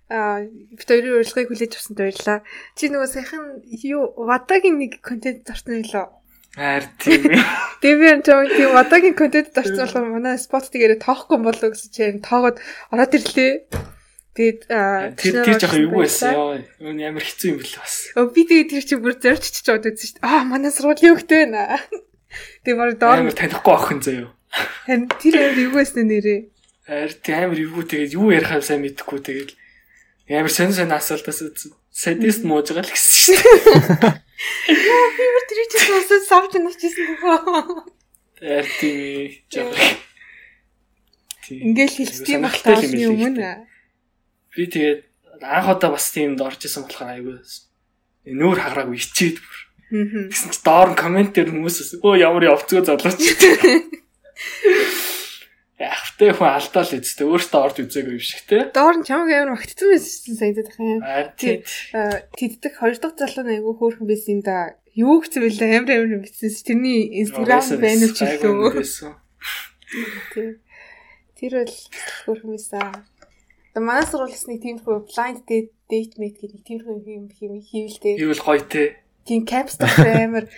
[0.08, 0.48] Аа
[0.80, 2.40] хоёрын урилгыг хүлээж авсанд баярлалаа.
[2.80, 3.44] Чи нөгөө саяхан
[3.84, 6.18] юу Вадагийн нэг контент зарсан байлоо.
[6.58, 7.38] Хайр тийм.
[7.86, 12.58] Дэвэн чам тийм одоогийн контент орсон болохоор манай спот тэгээрээ тоохгүй болов гэсэн чинь тоогод
[12.90, 13.70] ороод ирлээ.
[14.34, 14.60] Тэгээд
[15.22, 16.58] тэр тэр жоохон юу байсан ёо.
[16.82, 18.10] Ямар хэцүү юм бэл бас.
[18.34, 20.26] Би тэгээд тэр чинь бүр зорч чичээд үзсэн шүү дээ.
[20.26, 21.78] Аа манай сургуулийн хөвгтэй байна.
[22.66, 24.00] Тэгээд мөр доор амар танихгүй охин.
[24.02, 26.40] Харин тэр амар юу байсан нэрээ.
[26.90, 29.52] Хайр тийм амар юу тэгээд юу ярихаа сайн мэдэхгүй тэгээд
[30.30, 31.40] амар сонь сонь асуултаас
[31.92, 34.16] садист мууж байгаа л гэсэн шүү дээ.
[34.68, 37.88] Яа би бүр тэр чинь сонсож савж нуучсан гоо.
[38.36, 39.72] Тэр тийм жоо.
[41.48, 43.66] Ингээл хэлсэн болохоос өмнө
[44.52, 45.02] би тэгээд
[45.42, 47.40] анх удаа бас тиймд орж исэн болохоор айгүй
[48.36, 49.58] нүүр хагараагүй ичээд бүр.
[50.28, 53.22] Тэгсэн чи доор коммент дээр хүмүүс өө ямар явцгаа залууч.
[56.18, 58.74] Яг тэ хүн алдаа л үсттэй өөртөө орж үзээгүй юм шиг те.
[58.74, 61.30] Доор нь чамаг амар магтцсан байсан санагдаад байна.
[61.38, 61.62] Тийм.
[62.34, 64.74] Тэддэг хоёр дахь залуу айгүй хөөрхөн байсан юм да.
[64.98, 66.50] Юу гэсэн бэлээ амар амар бичсэн.
[66.66, 69.14] Тэрний инстаграм байна уу ч илүү.
[70.34, 70.52] Тийм.
[71.38, 71.76] Тэр бол
[72.26, 73.06] хөөрхөн байсан.
[73.78, 78.18] Манай сургуулиас нэг тийм хөө blind date date mate гэдэг тийм хөө юм хийвэлтэй.
[78.18, 79.06] Юу л гоё те.
[79.22, 80.50] Тийм caps амар.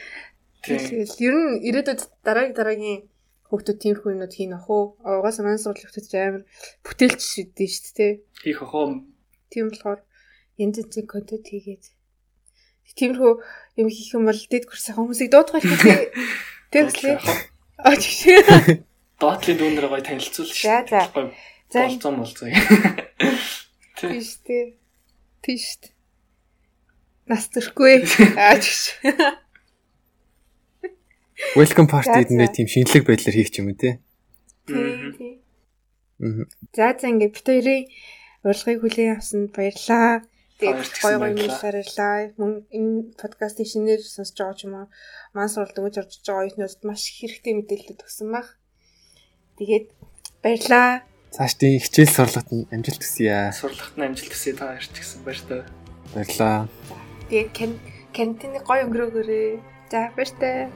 [0.64, 3.00] Тэгэл ер нь ирээдүйд дараагийн дараагийн
[3.50, 4.96] хүүхдүүд тиймэрхүү юмнууд хийн ах уу?
[5.02, 6.44] Угаасаа манай сургуулийн хүүхдүүд амар
[6.86, 8.14] бүтээлч шидэж шүү дээ.
[8.46, 8.74] Хийх ах?
[9.50, 10.02] Тийм болохоор
[10.62, 11.86] янз янзын контент хийгээд
[12.94, 13.34] тиймэрхүү
[13.82, 16.14] юм хийх юм бол дэд курсын хүмүүсийг дуудах хэрэгтэй.
[16.74, 17.18] Тэгслээ.
[17.80, 18.46] Аач шиг.
[19.18, 20.68] Доотлын дүүнээр гоё танилцуул шүү.
[20.68, 21.02] За за.
[21.74, 22.50] Болцсон болцоо.
[23.98, 24.76] Тийш дээ.
[25.42, 25.80] Тийш.
[27.26, 28.06] Нас төрхгүй.
[28.38, 29.10] Аач шиг.
[31.56, 33.72] Welcome party-д нэ тийм шинэлэг байдлаар хийх юм.
[33.72, 33.96] Аа.
[36.76, 37.88] За за ингээд бит хоёрын
[38.44, 40.28] урилгыг хүлээн авсанд баярлалаа.
[40.60, 44.88] Тэгээд гоё гоё мэдээлэлээ мөн энэ подкастын шинээр сонсож байгаа ч юм уу
[45.32, 48.60] маань суралт өгж орж байгаа оюутнуудад маш их хэрэгтэй мэдээлэлүүд өгсөн баг.
[49.56, 49.88] Тэгээд
[50.44, 51.08] баярлалаа.
[51.32, 53.56] Цааш тийм хичээл сурлагт нь амжилт хүсье.
[53.56, 55.64] Сурлагт нь амжилт хүсье та хоёрт гэсэн баяртай.
[56.12, 56.68] Баярлалаа.
[57.32, 57.50] Тэгээд
[58.12, 59.64] кантины гоё өнгөрөөгөөрэй.
[59.88, 60.68] За баяртай.